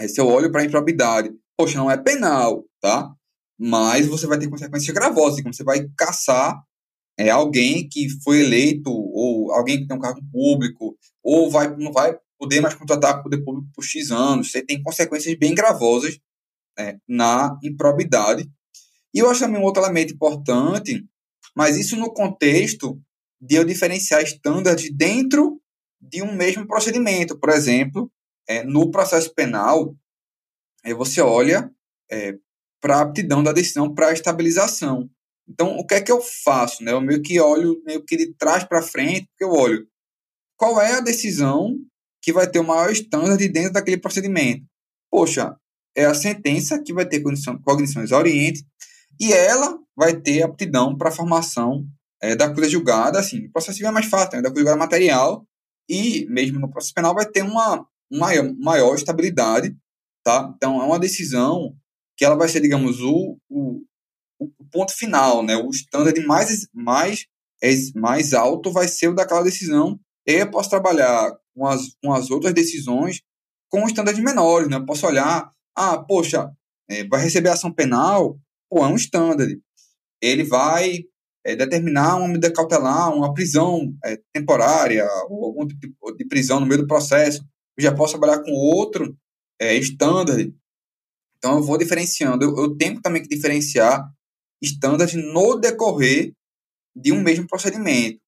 Se 0.07 0.19
eu 0.21 0.27
olho 0.27 0.51
para 0.51 0.62
a 0.62 0.65
improbidade, 0.65 1.31
poxa, 1.57 1.77
não 1.77 1.89
é 1.89 1.97
penal, 1.97 2.65
tá? 2.81 3.12
Mas 3.60 4.05
você 4.05 4.27
vai 4.27 4.38
ter 4.38 4.49
consequências 4.49 4.93
gravosas, 4.93 5.41
como 5.41 5.53
você 5.53 5.63
vai 5.63 5.88
caçar 5.97 6.62
é, 7.17 7.29
alguém 7.29 7.88
que 7.89 8.07
foi 8.23 8.41
eleito, 8.41 8.91
ou 8.91 9.51
alguém 9.51 9.79
que 9.79 9.88
tem 9.88 9.97
um 9.97 10.01
cargo 10.01 10.21
público, 10.31 10.95
ou 11.23 11.49
vai, 11.49 11.75
não 11.75 11.91
vai 11.91 12.15
poder 12.38 12.62
mais 12.62 12.75
contratar 12.75 13.19
o 13.19 13.23
poder 13.23 13.43
público 13.43 13.67
por 13.73 13.83
X 13.83 14.12
anos. 14.12 14.51
Você 14.51 14.62
tem 14.62 14.81
consequências 14.83 15.36
bem 15.38 15.55
gravosas 15.55 16.19
é, 16.77 16.97
na 17.07 17.57
improbidade. 17.63 18.47
E 19.13 19.19
eu 19.19 19.29
acho 19.29 19.39
também 19.39 19.60
um 19.60 19.63
outro 19.63 19.81
elemento 19.81 20.13
importante, 20.13 21.03
mas 21.55 21.75
isso 21.75 21.95
no 21.95 22.13
contexto 22.13 23.01
de 23.41 23.55
eu 23.55 23.65
diferenciar 23.65 24.21
estándares 24.21 24.95
dentro 24.95 25.60
de 25.99 26.21
um 26.21 26.36
mesmo 26.36 26.67
procedimento. 26.67 27.39
Por 27.39 27.49
exemplo, 27.49 28.12
é, 28.47 28.63
no 28.63 28.89
processo 28.89 29.33
penal, 29.33 29.95
é, 30.83 30.93
você 30.93 31.21
olha 31.21 31.69
é, 32.10 32.36
para 32.81 32.97
a 32.97 33.01
aptidão 33.01 33.43
da 33.43 33.51
decisão 33.51 33.93
para 33.93 34.07
a 34.07 34.13
estabilização. 34.13 35.10
Então, 35.47 35.77
o 35.77 35.86
que 35.86 35.95
é 35.95 36.01
que 36.01 36.12
eu 36.12 36.21
faço? 36.21 36.83
Né? 36.83 36.91
Eu 36.91 37.01
meio 37.01 37.21
que 37.21 37.39
olho 37.39 37.81
meio 37.86 38.03
que 38.03 38.17
de 38.17 38.33
trás 38.33 38.63
para 38.63 38.81
frente, 38.81 39.27
porque 39.27 39.43
eu 39.43 39.51
olho 39.51 39.88
qual 40.57 40.81
é 40.81 40.93
a 40.93 41.01
decisão 41.01 41.77
que 42.21 42.33
vai 42.33 42.49
ter 42.49 42.60
o 42.60 42.63
maior 42.63 42.91
standard 42.91 43.47
dentro 43.49 43.73
daquele 43.73 43.97
procedimento. 43.97 44.65
Poxa, 45.10 45.55
é 45.95 46.05
a 46.05 46.13
sentença 46.13 46.81
que 46.81 46.93
vai 46.93 47.05
ter 47.05 47.21
cognição, 47.21 47.62
cognições 47.62 48.12
orientes 48.12 48.63
e 49.19 49.31
ela 49.31 49.79
vai 49.95 50.19
ter 50.19 50.43
aptidão 50.43 50.97
para 50.97 51.10
a 51.10 51.12
formação 51.12 51.86
é, 52.21 52.36
da 52.36 52.53
coisa 52.53 52.69
julgada. 52.69 53.19
Assim, 53.19 53.45
o 53.45 53.51
processo 53.51 53.77
civil 53.77 53.89
é 53.89 53.93
mais 53.93 54.07
fácil, 54.07 54.38
né? 54.38 54.41
da 54.41 54.49
coisa 54.49 54.60
julgada 54.60 54.77
material 54.77 55.47
e 55.89 56.25
mesmo 56.29 56.60
no 56.60 56.69
processo 56.69 56.93
penal 56.93 57.15
vai 57.15 57.25
ter 57.25 57.43
uma 57.43 57.88
maior, 58.12 58.54
maior 58.58 58.96
estabilidade, 58.96 59.76
tá? 60.24 60.52
Então, 60.56 60.82
é 60.82 60.86
uma 60.86 61.00
decisão 61.00 61.76
que 62.15 62.26
ela 62.26 62.36
vai 62.36 62.50
ser, 62.50 62.62
digamos, 62.62 63.02
o, 63.02 63.38
o, 63.50 63.82
o 64.39 64.65
ponto 64.72 64.91
final, 64.93 65.43
né? 65.43 65.56
O 65.56 65.70
standard 65.70 66.20
mais, 66.26 66.67
mais, 66.74 67.26
mais 67.96 68.34
alto 68.34 68.72
vai 68.72 68.88
ser 68.88 69.10
o 69.10 69.15
daquela 69.15 69.43
decisão. 69.43 70.00
E 70.28 70.34
eu 70.34 70.52
posso 70.52 70.70
trabalhar 70.70 71.32
com 71.56 71.65
as, 71.65 71.96
com 72.04 72.12
as 72.13 72.30
outras 72.30 72.54
decisões 72.54 73.22
com 73.70 73.86
standards 73.88 74.24
menores, 74.24 74.70
né? 74.70 74.78
Eu 74.78 74.86
posso 74.86 75.06
olhar, 75.06 75.52
ah, 75.76 75.98
poxa, 75.98 76.52
é, 76.89 77.06
vai 77.06 77.22
receber 77.22 77.50
ação 77.50 77.72
penal, 77.72 78.39
pô, 78.70 78.84
é 78.86 78.88
um 78.88 78.96
standard. 78.96 79.60
Ele 80.22 80.43
vai 80.43 81.04
é, 81.46 81.56
determinar 81.56 82.17
uma 82.17 82.28
medida 82.28 82.52
cautelar, 82.52 83.13
uma 83.13 83.34
prisão 83.34 83.93
é, 84.04 84.17
temporária, 84.34 85.06
ou 85.30 85.46
algum 85.46 85.67
tipo 85.67 86.12
de 86.13 86.26
prisão 86.26 86.60
no 86.60 86.65
meio 86.65 86.82
do 86.82 86.88
processo. 86.88 87.43
Eu 87.78 87.84
já 87.84 87.94
posso 87.94 88.18
trabalhar 88.18 88.44
com 88.44 88.52
outro 88.52 89.16
é, 89.60 89.76
standard. 89.76 90.54
Então, 91.38 91.58
eu 91.58 91.63
vou 91.63 91.78
diferenciando. 91.78 92.44
Eu, 92.44 92.58
eu 92.58 92.76
tenho 92.76 93.02
também 93.02 93.22
que 93.22 93.30
diferenciar 93.30 94.12
standards 94.62 95.16
no 95.16 95.56
decorrer 95.56 96.34
de 96.96 97.12
um 97.12 97.22
mesmo 97.22 97.48
procedimento. 97.48 98.20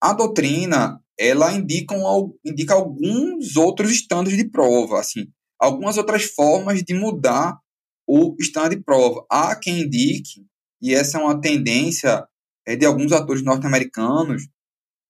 A 0.00 0.12
doutrina, 0.12 1.00
ela 1.18 1.52
indica, 1.52 1.94
um, 1.94 2.36
indica 2.44 2.74
alguns 2.74 3.56
outros 3.56 3.90
estándares 3.90 4.36
de 4.36 4.48
prova, 4.50 5.00
assim, 5.00 5.28
algumas 5.58 5.96
outras 5.96 6.24
formas 6.24 6.82
de 6.82 6.92
mudar 6.92 7.58
o 8.06 8.36
estande 8.38 8.76
de 8.76 8.82
prova. 8.82 9.24
Há 9.30 9.56
quem 9.56 9.82
indique, 9.82 10.44
e 10.82 10.94
essa 10.94 11.18
é 11.18 11.20
uma 11.20 11.40
tendência 11.40 12.26
é, 12.66 12.76
de 12.76 12.84
alguns 12.84 13.12
atores 13.12 13.42
norte-americanos, 13.42 14.48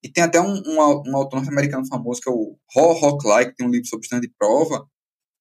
e 0.06 0.12
tem 0.12 0.22
até 0.22 0.40
um, 0.40 0.54
um, 0.64 0.76
um 0.76 1.16
autor 1.16 1.38
norte-americano 1.40 1.84
famoso, 1.84 2.20
que 2.20 2.28
é 2.28 2.32
o 2.32 2.56
Ho 2.76 2.92
Ho 2.92 3.18
Clay, 3.18 3.46
que 3.46 3.56
tem 3.56 3.66
um 3.66 3.70
livro 3.70 3.88
sobre 3.88 4.04
estande 4.04 4.28
de 4.28 4.34
prova, 4.38 4.86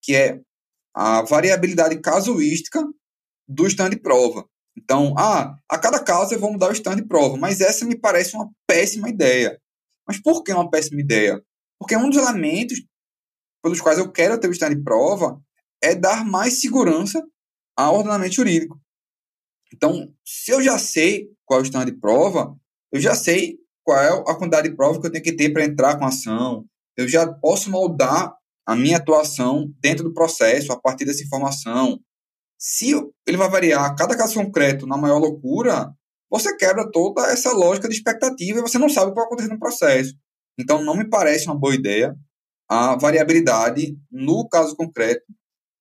que 0.02 0.12
é 0.12 0.40
a 0.92 1.22
variabilidade 1.22 2.00
casuística 2.00 2.84
do 3.46 3.64
stand 3.68 3.90
de 3.90 4.00
prova. 4.00 4.44
Então, 4.76 5.14
ah, 5.16 5.56
a 5.70 5.78
cada 5.78 6.02
caso 6.02 6.34
eu 6.34 6.40
vou 6.40 6.50
mudar 6.50 6.68
o 6.68 6.72
stand 6.72 6.96
de 6.96 7.06
prova, 7.06 7.36
mas 7.36 7.60
essa 7.60 7.84
me 7.84 7.96
parece 7.96 8.34
uma 8.34 8.50
péssima 8.66 9.08
ideia. 9.08 9.56
Mas 10.04 10.20
por 10.20 10.42
que 10.42 10.52
uma 10.52 10.68
péssima 10.68 11.00
ideia? 11.00 11.40
Porque 11.78 11.96
um 11.96 12.10
dos 12.10 12.18
elementos 12.18 12.84
pelos 13.62 13.80
quais 13.80 14.00
eu 14.00 14.10
quero 14.10 14.38
ter 14.40 14.48
o 14.48 14.52
stand 14.52 14.70
de 14.70 14.82
prova 14.82 15.40
é 15.80 15.94
dar 15.94 16.24
mais 16.24 16.60
segurança 16.60 17.24
ao 17.76 17.98
ordenamento 17.98 18.34
jurídico. 18.34 18.80
Então, 19.72 20.12
se 20.24 20.50
eu 20.50 20.60
já 20.60 20.76
sei 20.76 21.30
qual 21.44 21.60
é 21.60 21.62
o 21.62 21.66
stand 21.66 21.84
de 21.84 21.92
prova, 22.00 22.52
eu 22.90 23.00
já 23.00 23.14
sei 23.14 23.60
qual 23.86 23.98
é 23.98 24.08
a 24.08 24.34
quantidade 24.34 24.68
de 24.68 24.74
prova 24.74 25.00
que 25.00 25.06
eu 25.06 25.12
tenho 25.12 25.22
que 25.22 25.36
ter 25.36 25.52
para 25.52 25.64
entrar 25.64 25.96
com 25.96 26.04
a 26.04 26.08
ação. 26.08 26.66
Eu 26.96 27.06
já 27.06 27.24
posso 27.32 27.70
moldar 27.70 28.34
a 28.66 28.74
minha 28.74 28.96
atuação 28.96 29.72
dentro 29.80 30.02
do 30.02 30.12
processo 30.12 30.72
a 30.72 30.80
partir 30.80 31.04
dessa 31.04 31.22
informação. 31.22 32.00
Se 32.58 32.90
ele 33.24 33.36
vai 33.36 33.48
variar 33.48 33.94
cada 33.94 34.16
caso 34.16 34.34
concreto 34.34 34.88
na 34.88 34.96
maior 34.96 35.18
loucura, 35.18 35.92
você 36.28 36.56
quebra 36.56 36.90
toda 36.90 37.30
essa 37.30 37.52
lógica 37.52 37.88
de 37.88 37.94
expectativa 37.94 38.58
e 38.58 38.62
você 38.62 38.76
não 38.76 38.88
sabe 38.88 39.06
o 39.06 39.10
que 39.10 39.20
vai 39.20 39.26
acontecer 39.26 39.52
no 39.52 39.58
processo. 39.60 40.14
Então, 40.58 40.82
não 40.82 40.96
me 40.96 41.08
parece 41.08 41.46
uma 41.46 41.58
boa 41.58 41.74
ideia 41.74 42.16
a 42.68 42.96
variabilidade 42.96 43.96
no 44.10 44.48
caso 44.48 44.74
concreto 44.74 45.24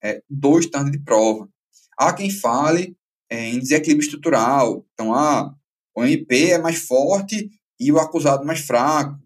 é, 0.04 0.22
do 0.30 0.60
estande 0.60 0.92
de 0.92 1.04
prova. 1.04 1.50
Há 1.98 2.14
quem 2.14 2.30
fale 2.30 2.96
é, 3.32 3.50
em 3.50 3.58
desequilíbrio 3.58 4.06
estrutural. 4.06 4.86
Então, 4.94 5.12
ah, 5.12 5.52
o 5.96 6.04
MP 6.04 6.52
é 6.52 6.60
mais 6.60 6.78
forte 6.78 7.50
e 7.80 7.92
o 7.92 8.00
acusado 8.00 8.46
mais 8.46 8.60
fraco. 8.60 9.20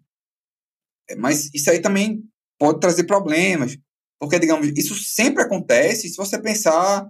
É, 1.10 1.16
mas 1.16 1.50
isso 1.54 1.70
aí 1.70 1.82
também 1.82 2.24
pode 2.60 2.80
trazer 2.80 3.06
problemas, 3.06 3.78
porque, 4.20 4.38
digamos, 4.38 4.68
isso 4.78 4.96
sempre 4.96 5.44
acontece 5.44 6.10
se 6.10 6.18
você 6.18 6.40
pensar 6.40 7.10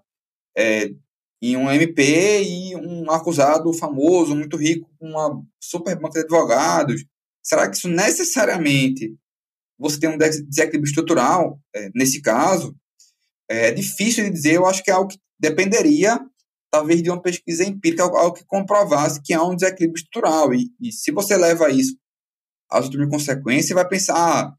é, 0.58 0.92
em 1.42 1.58
um 1.58 1.72
MP 1.72 2.44
e 2.44 2.76
um 2.76 3.10
acusado 3.10 3.74
famoso, 3.74 4.36
muito 4.36 4.58
rico, 4.58 4.90
com 5.00 5.10
uma 5.10 5.42
super 5.62 5.96
banca 5.96 6.20
de 6.20 6.26
advogados. 6.26 7.06
Será 7.44 7.70
que 7.70 7.78
isso 7.78 7.88
necessariamente 7.88 9.16
você 9.78 10.00
tem 10.00 10.10
um 10.10 10.18
desequilíbrio 10.18 10.90
estrutural 10.90 11.60
é, 11.74 11.90
nesse 11.96 12.22
caso? 12.22 12.76
É 13.50 13.72
difícil 13.72 14.26
de 14.26 14.30
dizer, 14.30 14.56
eu 14.56 14.66
acho 14.68 14.84
que 14.84 14.92
é 14.92 14.94
algo 14.94 15.10
que 15.10 15.18
dependeria 15.40 16.20
talvez 16.72 17.02
de 17.02 17.10
uma 17.10 17.22
pesquisa 17.22 17.64
empírica, 17.64 18.04
algo 18.04 18.34
que 18.34 18.46
comprovasse 18.46 19.22
que 19.22 19.34
há 19.34 19.44
um 19.44 19.56
desequilíbrio 19.56 20.00
estrutural. 20.00 20.54
E, 20.54 20.72
e 20.82 20.92
se 20.92 21.12
você 21.12 21.36
leva 21.36 21.70
isso 21.70 21.98
às 22.70 22.86
últimas 22.86 23.10
consequências, 23.10 23.68
você 23.68 23.74
vai 23.74 23.88
pensar, 23.88 24.16
ah, 24.16 24.54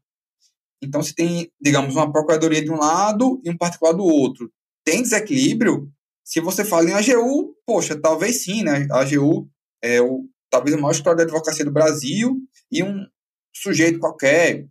então 0.81 1.01
se 1.01 1.13
tem, 1.13 1.51
digamos, 1.61 1.95
uma 1.95 2.11
procuradoria 2.11 2.63
de 2.63 2.71
um 2.71 2.77
lado 2.77 3.39
e 3.43 3.49
um 3.49 3.57
particular 3.57 3.93
do 3.93 4.03
outro. 4.03 4.51
Tem 4.83 5.01
desequilíbrio? 5.01 5.89
Se 6.23 6.41
você 6.41 6.65
fala 6.65 6.89
em 6.89 6.93
AGU, 6.93 7.55
poxa, 7.65 7.99
talvez 7.99 8.43
sim, 8.43 8.63
né? 8.63 8.87
A 8.91 9.01
AGU 9.01 9.47
é 9.81 10.01
o, 10.01 10.27
talvez 10.49 10.75
o 10.75 10.79
maior 10.79 10.91
escritório 10.91 11.17
de 11.17 11.23
advocacia 11.23 11.65
do 11.65 11.71
Brasil 11.71 12.37
e 12.71 12.83
um 12.83 13.05
sujeito 13.53 13.99
qualquer. 13.99 14.67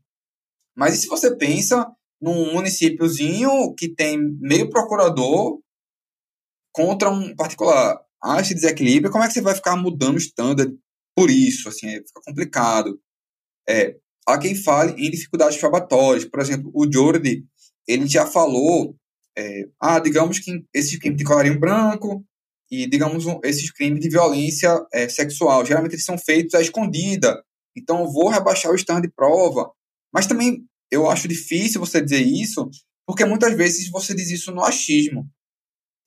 Mas 0.76 0.94
e 0.94 0.98
se 0.98 1.06
você 1.06 1.34
pensa 1.36 1.86
num 2.20 2.52
municípiozinho 2.52 3.74
que 3.74 3.88
tem 3.88 4.18
meio 4.40 4.68
procurador 4.68 5.60
contra 6.72 7.10
um 7.10 7.34
particular? 7.34 8.00
Há 8.22 8.40
esse 8.40 8.54
desequilíbrio, 8.54 9.10
como 9.10 9.24
é 9.24 9.28
que 9.28 9.32
você 9.32 9.40
vai 9.40 9.54
ficar 9.54 9.76
mudando 9.76 10.14
o 10.14 10.18
standard 10.18 10.76
por 11.16 11.30
isso? 11.30 11.68
Assim, 11.68 11.86
é, 11.88 11.96
fica 11.96 12.20
complicado. 12.24 13.00
É, 13.68 13.96
há 14.26 14.38
quem 14.38 14.54
fale 14.54 14.92
em 14.92 15.10
dificuldades 15.10 15.58
probatórias. 15.58 16.24
Por 16.24 16.40
exemplo, 16.40 16.70
o 16.74 16.90
Jordi, 16.90 17.44
ele 17.86 18.06
já 18.06 18.26
falou, 18.26 18.94
é, 19.36 19.68
ah, 19.80 19.98
digamos 19.98 20.38
que 20.38 20.64
esses 20.74 20.98
crimes 20.98 21.18
de 21.18 21.24
colarinho 21.24 21.58
branco 21.58 22.24
e, 22.70 22.86
digamos, 22.86 23.26
um, 23.26 23.40
esses 23.42 23.70
crimes 23.72 24.00
de 24.00 24.08
violência 24.08 24.70
é, 24.92 25.08
sexual, 25.08 25.64
geralmente 25.64 25.94
eles 25.94 26.04
são 26.04 26.16
feitos 26.16 26.54
à 26.54 26.60
escondida, 26.60 27.42
então 27.76 28.00
eu 28.00 28.12
vou 28.12 28.28
rebaixar 28.28 28.70
o 28.70 28.76
standard 28.76 29.08
de 29.08 29.14
prova. 29.14 29.70
Mas 30.12 30.26
também 30.26 30.64
eu 30.90 31.08
acho 31.08 31.28
difícil 31.28 31.80
você 31.80 32.00
dizer 32.00 32.20
isso, 32.20 32.68
porque 33.06 33.24
muitas 33.24 33.54
vezes 33.54 33.90
você 33.90 34.14
diz 34.14 34.30
isso 34.30 34.52
no 34.52 34.62
achismo. 34.62 35.28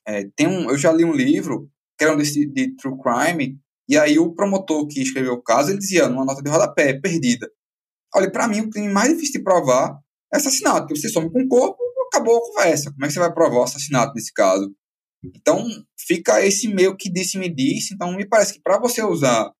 É, 0.07 0.25
tem 0.35 0.47
um, 0.47 0.69
eu 0.69 0.77
já 0.77 0.91
li 0.91 1.05
um 1.05 1.13
livro, 1.13 1.69
que 1.97 2.03
era 2.03 2.13
um 2.13 2.17
desse, 2.17 2.45
de 2.45 2.75
True 2.75 2.97
Crime, 3.01 3.57
e 3.87 3.97
aí 3.97 4.17
o 4.17 4.33
promotor 4.33 4.87
que 4.87 5.01
escreveu 5.01 5.33
o 5.33 5.41
caso, 5.41 5.69
ele 5.69 5.79
dizia, 5.79 6.07
numa 6.07 6.25
nota 6.25 6.41
de 6.41 6.49
rodapé, 6.49 6.99
perdida. 6.99 7.49
Olha, 8.15 8.31
para 8.31 8.47
mim, 8.47 8.61
o 8.61 8.69
crime 8.69 8.87
mais 8.87 9.13
difícil 9.13 9.39
de 9.39 9.43
provar 9.43 9.99
é 10.33 10.37
assassinato, 10.37 10.87
porque 10.87 10.99
você 10.99 11.09
some 11.09 11.31
com 11.31 11.41
o 11.41 11.47
corpo, 11.47 11.77
acabou 12.07 12.37
a 12.37 12.41
conversa. 12.41 12.91
Como 12.91 13.03
é 13.03 13.07
que 13.07 13.13
você 13.13 13.19
vai 13.19 13.33
provar 13.33 13.59
o 13.59 13.63
assassinato 13.63 14.13
nesse 14.13 14.31
caso? 14.31 14.71
Então, 15.23 15.65
fica 15.97 16.45
esse 16.45 16.67
meio 16.67 16.95
que 16.95 17.09
disse-me 17.11 17.49
disse. 17.49 17.93
Então, 17.93 18.11
me 18.13 18.27
parece 18.27 18.53
que 18.53 18.61
para 18.61 18.79
você 18.79 19.03
usar 19.03 19.51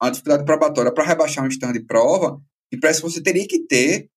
a 0.00 0.10
dificuldade 0.10 0.44
probatória 0.44 0.92
para 0.92 1.04
rebaixar 1.04 1.44
um 1.44 1.48
estado 1.48 1.72
de 1.72 1.84
prova, 1.84 2.40
me 2.72 2.80
parece 2.80 3.00
que 3.00 3.08
você 3.08 3.22
teria 3.22 3.46
que 3.46 3.66
ter, 3.66 4.08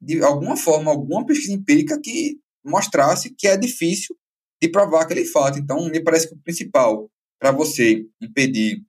de 0.00 0.22
alguma 0.22 0.56
forma, 0.56 0.90
alguma 0.90 1.24
pesquisa 1.24 1.52
empírica 1.52 2.00
que 2.02 2.38
mostrasse 2.64 3.34
que 3.36 3.46
é 3.46 3.56
difícil 3.56 4.16
de 4.62 4.68
provar 4.68 5.02
aquele 5.02 5.24
fato. 5.24 5.58
Então, 5.58 5.84
me 5.88 6.00
parece 6.00 6.28
que 6.28 6.34
o 6.34 6.38
principal 6.38 7.10
para 7.40 7.50
você 7.50 8.06
impedir 8.20 8.80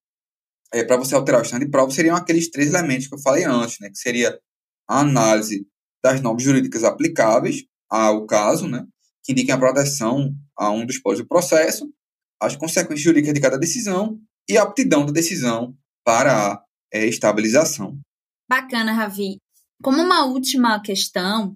é, 0.71 0.83
para 0.83 0.97
você 0.97 1.15
alterar 1.15 1.41
o 1.41 1.43
estado 1.43 1.65
de 1.65 1.71
prova 1.71 1.91
seriam 1.91 2.15
aqueles 2.15 2.49
três 2.49 2.69
elementos 2.69 3.07
que 3.07 3.15
eu 3.15 3.19
falei 3.19 3.43
antes, 3.43 3.79
né, 3.79 3.89
que 3.89 3.97
seria 3.97 4.39
a 4.87 4.99
análise 4.99 5.67
das 6.03 6.21
normas 6.21 6.43
jurídicas 6.43 6.83
aplicáveis 6.83 7.63
ao 7.89 8.25
caso, 8.27 8.67
né, 8.67 8.85
que 9.23 9.31
indiquem 9.31 9.53
a 9.53 9.57
proteção 9.57 10.35
a 10.57 10.69
um 10.69 10.85
dos 10.85 10.99
polos 10.99 11.19
do 11.19 11.27
processo, 11.27 11.91
as 12.39 12.55
consequências 12.55 13.01
jurídicas 13.01 13.33
de 13.33 13.41
cada 13.41 13.57
decisão 13.57 14.19
e 14.47 14.57
a 14.57 14.63
aptidão 14.63 15.05
da 15.05 15.11
decisão 15.11 15.75
para 16.03 16.53
a 16.53 16.63
é, 16.91 17.05
estabilização. 17.07 17.99
Bacana, 18.47 18.93
Ravi. 18.93 19.37
Como 19.81 20.01
uma 20.01 20.25
última 20.25 20.79
questão, 20.81 21.55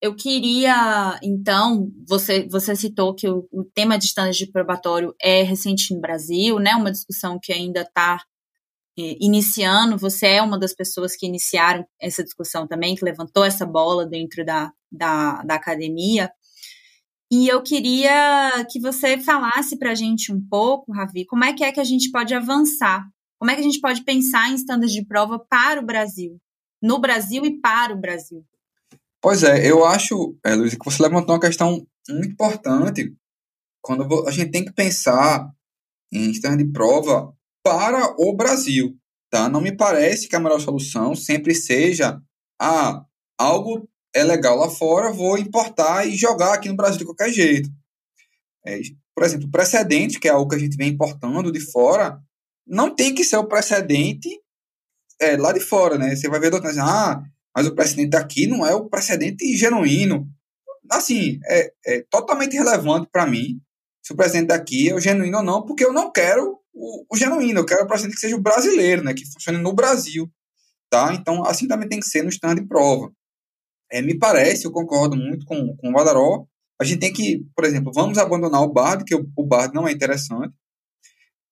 eu 0.00 0.14
queria, 0.14 1.18
então, 1.22 1.90
você, 2.06 2.48
você 2.48 2.76
citou 2.76 3.14
que 3.14 3.28
o, 3.28 3.48
o 3.50 3.64
tema 3.64 3.98
de 3.98 4.06
estándares 4.06 4.36
de 4.36 4.50
probatório 4.50 5.14
é 5.20 5.42
recente 5.42 5.92
no 5.92 6.00
Brasil, 6.00 6.58
né? 6.58 6.74
Uma 6.74 6.92
discussão 6.92 7.38
que 7.42 7.52
ainda 7.52 7.80
está 7.82 8.22
é, 8.98 9.16
iniciando, 9.20 9.98
você 9.98 10.26
é 10.26 10.42
uma 10.42 10.58
das 10.58 10.72
pessoas 10.72 11.16
que 11.16 11.26
iniciaram 11.26 11.84
essa 12.00 12.22
discussão 12.22 12.66
também, 12.66 12.94
que 12.94 13.04
levantou 13.04 13.44
essa 13.44 13.66
bola 13.66 14.06
dentro 14.06 14.44
da, 14.44 14.72
da, 14.90 15.42
da 15.42 15.54
academia. 15.54 16.30
E 17.30 17.48
eu 17.48 17.62
queria 17.62 18.64
que 18.70 18.80
você 18.80 19.18
falasse 19.18 19.78
para 19.78 19.90
a 19.90 19.94
gente 19.94 20.32
um 20.32 20.40
pouco, 20.48 20.92
Ravi, 20.92 21.26
como 21.26 21.44
é 21.44 21.52
que 21.52 21.64
é 21.64 21.72
que 21.72 21.80
a 21.80 21.84
gente 21.84 22.10
pode 22.10 22.34
avançar? 22.34 23.04
Como 23.38 23.50
é 23.50 23.54
que 23.54 23.60
a 23.60 23.64
gente 23.64 23.80
pode 23.80 24.02
pensar 24.04 24.50
em 24.50 24.54
estándares 24.54 24.92
de 24.92 25.04
prova 25.04 25.38
para 25.38 25.80
o 25.80 25.84
Brasil? 25.84 26.40
No 26.82 27.00
Brasil 27.00 27.44
e 27.44 27.60
para 27.60 27.92
o 27.92 28.00
Brasil? 28.00 28.44
Pois 29.20 29.42
é, 29.42 29.68
eu 29.68 29.84
acho, 29.84 30.36
é, 30.44 30.54
Luiz, 30.54 30.74
que 30.74 30.84
você 30.84 31.02
levantou 31.02 31.34
uma 31.34 31.40
questão 31.40 31.84
muito 32.08 32.32
importante 32.32 33.12
quando 33.82 34.28
a 34.28 34.30
gente 34.30 34.50
tem 34.50 34.64
que 34.64 34.72
pensar 34.72 35.48
em 36.12 36.30
estándares 36.30 36.66
de 36.66 36.72
prova 36.72 37.32
para 37.62 38.14
o 38.18 38.34
Brasil. 38.34 38.96
Tá? 39.30 39.48
Não 39.48 39.60
me 39.60 39.76
parece 39.76 40.28
que 40.28 40.36
a 40.36 40.40
melhor 40.40 40.60
solução 40.60 41.14
sempre 41.14 41.54
seja 41.54 42.20
ah, 42.60 43.04
algo 43.38 43.88
é 44.14 44.24
legal 44.24 44.56
lá 44.56 44.70
fora, 44.70 45.12
vou 45.12 45.36
importar 45.36 46.06
e 46.06 46.16
jogar 46.16 46.54
aqui 46.54 46.68
no 46.68 46.76
Brasil 46.76 46.98
de 46.98 47.04
qualquer 47.04 47.30
jeito. 47.30 47.70
É, 48.66 48.80
por 49.14 49.24
exemplo, 49.24 49.50
precedente, 49.50 50.18
que 50.18 50.28
é 50.28 50.30
algo 50.30 50.48
que 50.48 50.56
a 50.56 50.58
gente 50.58 50.76
vem 50.76 50.88
importando 50.88 51.52
de 51.52 51.60
fora, 51.60 52.20
não 52.66 52.94
tem 52.94 53.14
que 53.14 53.24
ser 53.24 53.36
o 53.36 53.46
precedente 53.46 54.28
é, 55.20 55.36
lá 55.36 55.52
de 55.52 55.60
fora, 55.60 55.98
né? 55.98 56.14
Você 56.14 56.28
vai 56.28 56.40
ver 56.40 56.50
doutor 56.50 56.68
dizendo, 56.68 56.88
ah, 56.88 57.22
mas 57.54 57.66
o 57.66 57.74
precedente 57.74 58.16
aqui 58.16 58.46
não 58.46 58.66
é 58.66 58.74
o 58.74 58.88
precedente 58.88 59.56
genuíno. 59.56 60.28
Assim, 60.90 61.38
é, 61.46 61.72
é 61.86 62.04
totalmente 62.10 62.54
irrelevante 62.54 63.08
para 63.10 63.26
mim 63.26 63.60
se 64.02 64.12
o 64.12 64.16
precedente 64.16 64.48
daqui 64.48 64.88
é 64.88 64.94
o 64.94 65.00
genuíno 65.00 65.38
ou 65.38 65.44
não, 65.44 65.66
porque 65.66 65.84
eu 65.84 65.92
não 65.92 66.10
quero 66.10 66.58
o, 66.72 67.04
o 67.10 67.16
genuíno, 67.16 67.60
eu 67.60 67.66
quero 67.66 67.84
o 67.84 67.86
precedente 67.86 68.14
que 68.14 68.20
seja 68.20 68.36
o 68.36 68.40
brasileiro, 68.40 69.04
né, 69.04 69.12
que 69.12 69.26
funcione 69.26 69.58
no 69.58 69.74
Brasil, 69.74 70.30
tá? 70.88 71.12
Então, 71.12 71.44
assim 71.44 71.68
também 71.68 71.88
tem 71.88 72.00
que 72.00 72.06
ser 72.06 72.22
no 72.22 72.30
stand 72.30 72.54
de 72.54 72.66
prova. 72.66 73.12
É, 73.90 74.00
me 74.00 74.18
parece, 74.18 74.64
eu 74.64 74.72
concordo 74.72 75.16
muito 75.16 75.44
com, 75.44 75.76
com 75.76 75.90
o 75.90 75.92
Vadaró, 75.92 76.46
a 76.80 76.84
gente 76.84 77.00
tem 77.00 77.12
que, 77.12 77.44
por 77.54 77.64
exemplo, 77.64 77.92
vamos 77.92 78.18
abandonar 78.18 78.62
o 78.62 78.72
BARD, 78.72 79.04
que 79.04 79.14
o, 79.14 79.28
o 79.36 79.46
BARD 79.46 79.74
não 79.74 79.88
é 79.88 79.92
interessante. 79.92 80.54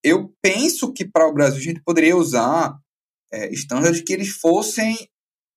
Eu 0.03 0.33
penso 0.41 0.93
que 0.93 1.05
para 1.05 1.27
o 1.27 1.35
Brasil 1.35 1.59
a 1.59 1.65
gente 1.65 1.83
poderia 1.83 2.17
usar 2.17 2.75
é, 3.33 3.53
estándares 3.53 4.01
que 4.01 4.13
eles 4.13 4.29
fossem 4.29 4.97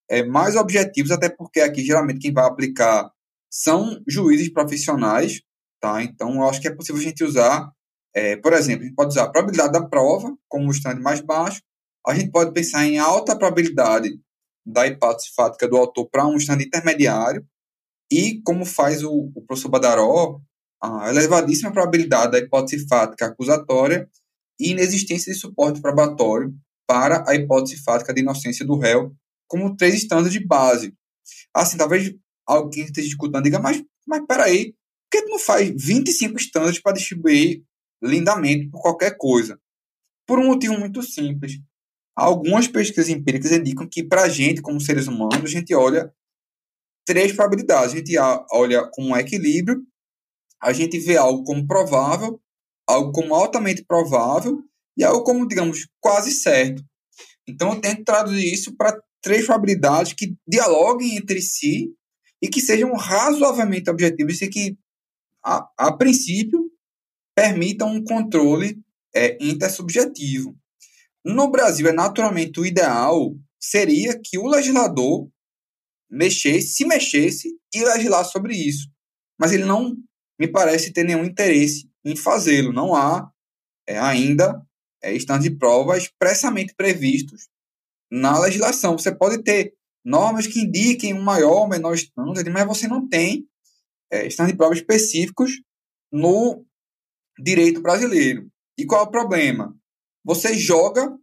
é, 0.09 0.23
mais 0.23 0.55
objetivos, 0.55 1.11
até 1.11 1.29
porque 1.29 1.59
aqui 1.59 1.83
geralmente 1.83 2.19
quem 2.19 2.33
vai 2.33 2.45
aplicar 2.45 3.11
são 3.51 4.01
juízes 4.07 4.49
profissionais, 4.49 5.41
tá? 5.81 6.03
Então 6.03 6.35
eu 6.35 6.43
acho 6.43 6.61
que 6.61 6.67
é 6.67 6.75
possível 6.75 7.01
a 7.01 7.03
gente 7.03 7.23
usar 7.23 7.71
é, 8.13 8.35
por 8.35 8.53
exemplo, 8.53 8.83
a 8.83 8.85
gente 8.85 8.95
pode 8.95 9.09
usar 9.09 9.23
a 9.23 9.29
probabilidade 9.29 9.71
da 9.71 9.87
prova 9.87 10.35
como 10.47 10.67
o 10.67 10.71
stand 10.71 10.99
mais 10.99 11.21
baixo. 11.21 11.61
A 12.05 12.15
gente 12.15 12.31
pode 12.31 12.51
pensar 12.53 12.85
em 12.85 12.97
alta 12.97 13.37
probabilidade 13.37 14.19
da 14.65 14.87
hipótese 14.87 15.29
fática 15.35 15.67
do 15.67 15.77
autor 15.77 16.09
para 16.09 16.25
um 16.25 16.37
stand 16.37 16.61
intermediário. 16.61 17.45
E 18.11 18.41
como 18.41 18.65
faz 18.65 19.03
o, 19.03 19.31
o 19.35 19.41
professor 19.45 19.69
Badaró, 19.69 20.41
a 20.81 21.09
elevadíssima 21.09 21.71
probabilidade 21.71 22.31
da 22.31 22.39
hipótese 22.39 22.87
fática 22.87 23.27
acusatória 23.27 24.09
e 24.59 24.71
inexistência 24.71 25.31
de 25.31 25.39
suporte 25.39 25.81
probatório 25.81 26.53
para 26.87 27.23
a 27.27 27.35
hipótese 27.35 27.77
fática 27.83 28.13
de 28.13 28.21
inocência 28.21 28.65
do 28.65 28.77
réu 28.77 29.13
como 29.49 29.75
três 29.75 29.95
estándares 29.95 30.31
de 30.31 30.45
base. 30.45 30.93
Assim, 31.53 31.77
talvez 31.77 32.13
alguém 32.45 32.85
esteja 32.85 33.07
escutando 33.07 33.43
diga, 33.43 33.59
mas, 33.59 33.83
mas 34.07 34.25
peraí, 34.25 34.71
por 34.71 34.77
que 35.11 35.21
tu 35.23 35.29
não 35.31 35.39
faz 35.39 35.69
25 35.75 36.37
estándares 36.37 36.79
para 36.81 36.93
distribuir 36.93 37.63
lindamente 38.01 38.69
por 38.69 38.81
qualquer 38.81 39.17
coisa. 39.17 39.59
Por 40.25 40.39
um 40.39 40.47
motivo 40.47 40.77
muito 40.77 41.01
simples. 41.01 41.59
Algumas 42.15 42.67
pesquisas 42.67 43.09
empíricas 43.09 43.51
indicam 43.51 43.87
que, 43.89 44.03
para 44.03 44.23
a 44.23 44.29
gente, 44.29 44.61
como 44.61 44.79
seres 44.79 45.07
humanos, 45.07 45.43
a 45.43 45.47
gente 45.47 45.73
olha 45.73 46.13
três 47.05 47.31
probabilidades. 47.31 47.93
A 47.93 47.97
gente 47.97 48.15
olha 48.51 48.87
como 48.91 49.09
um 49.09 49.17
equilíbrio, 49.17 49.81
a 50.61 50.71
gente 50.73 50.99
vê 50.99 51.17
algo 51.17 51.43
como 51.43 51.65
provável, 51.65 52.39
algo 52.87 53.11
como 53.11 53.33
altamente 53.33 53.83
provável 53.83 54.61
e 54.97 55.03
algo 55.03 55.23
como, 55.23 55.47
digamos, 55.47 55.87
quase 55.99 56.31
certo. 56.31 56.83
Então, 57.47 57.73
eu 57.73 57.81
tento 57.81 58.03
traduzir 58.03 58.53
isso 58.53 58.75
para 58.75 59.01
três 59.21 59.45
probabilidades 59.45 60.13
que 60.13 60.35
dialoguem 60.47 61.17
entre 61.17 61.41
si 61.41 61.93
e 62.41 62.47
que 62.47 62.61
sejam 62.61 62.93
razoavelmente 62.93 63.89
objetivas 63.89 64.41
e 64.41 64.47
que, 64.47 64.77
a, 65.43 65.67
a 65.77 65.91
princípio, 65.91 66.71
permitam 67.35 67.89
um 67.93 68.03
controle 68.03 68.81
é, 69.13 69.37
intersubjetivo. 69.43 70.57
No 71.25 71.49
Brasil, 71.49 71.87
é 71.87 71.91
naturalmente 71.91 72.59
o 72.59 72.65
ideal 72.65 73.35
seria 73.59 74.19
que 74.19 74.37
o 74.37 74.47
legislador 74.47 75.29
mexesse, 76.09 76.69
se 76.69 76.85
mexesse 76.85 77.49
e 77.73 77.83
legislasse 77.83 78.31
sobre 78.31 78.55
isso. 78.55 78.89
Mas 79.37 79.51
ele 79.51 79.65
não 79.65 79.95
me 80.39 80.47
parece 80.47 80.91
ter 80.91 81.03
nenhum 81.03 81.25
interesse 81.25 81.89
em 82.03 82.15
fazê-lo. 82.15 82.71
Não 82.71 82.95
há 82.95 83.29
é, 83.87 83.99
ainda 83.99 84.61
é, 85.01 85.15
de 85.17 85.51
prova 85.51 85.97
expressamente 85.97 86.73
previstos 86.75 87.47
na 88.11 88.39
legislação. 88.39 88.97
Você 88.97 89.13
pode 89.13 89.43
ter 89.43 89.73
normas 90.03 90.47
que 90.47 90.61
indiquem 90.61 91.13
um 91.13 91.21
maior 91.21 91.61
ou 91.61 91.69
menor 91.69 91.93
standard, 91.93 92.49
mas 92.49 92.65
você 92.65 92.87
não 92.87 93.07
tem 93.07 93.45
é, 94.11 94.25
estandes 94.27 94.53
de 94.53 94.57
prova 94.57 94.73
específicos 94.73 95.51
no 96.11 96.65
direito 97.39 97.81
brasileiro. 97.81 98.49
E 98.77 98.85
qual 98.85 99.01
é 99.01 99.03
o 99.03 99.11
problema? 99.11 99.75
Você 100.25 100.53
joga 100.55 101.15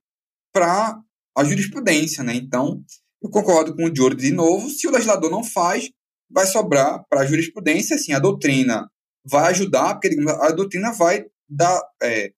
para 0.52 1.00
a 1.36 1.44
jurisprudência, 1.44 2.22
né? 2.22 2.34
Então, 2.34 2.82
eu 3.22 3.30
concordo 3.30 3.74
com 3.74 3.84
o 3.84 3.94
Jordi 3.94 4.28
de 4.28 4.32
novo, 4.32 4.70
se 4.70 4.86
o 4.86 4.90
legislador 4.90 5.30
não 5.30 5.42
faz, 5.42 5.90
vai 6.30 6.46
sobrar 6.46 7.04
para 7.08 7.22
a 7.22 7.26
jurisprudência, 7.26 7.96
assim, 7.96 8.12
a 8.12 8.18
doutrina 8.18 8.90
vai 9.24 9.50
ajudar, 9.50 9.94
porque 9.94 10.10
digamos, 10.10 10.32
a 10.32 10.50
doutrina 10.50 10.92
vai 10.92 11.24
dar 11.48 11.82
é, 12.02 12.32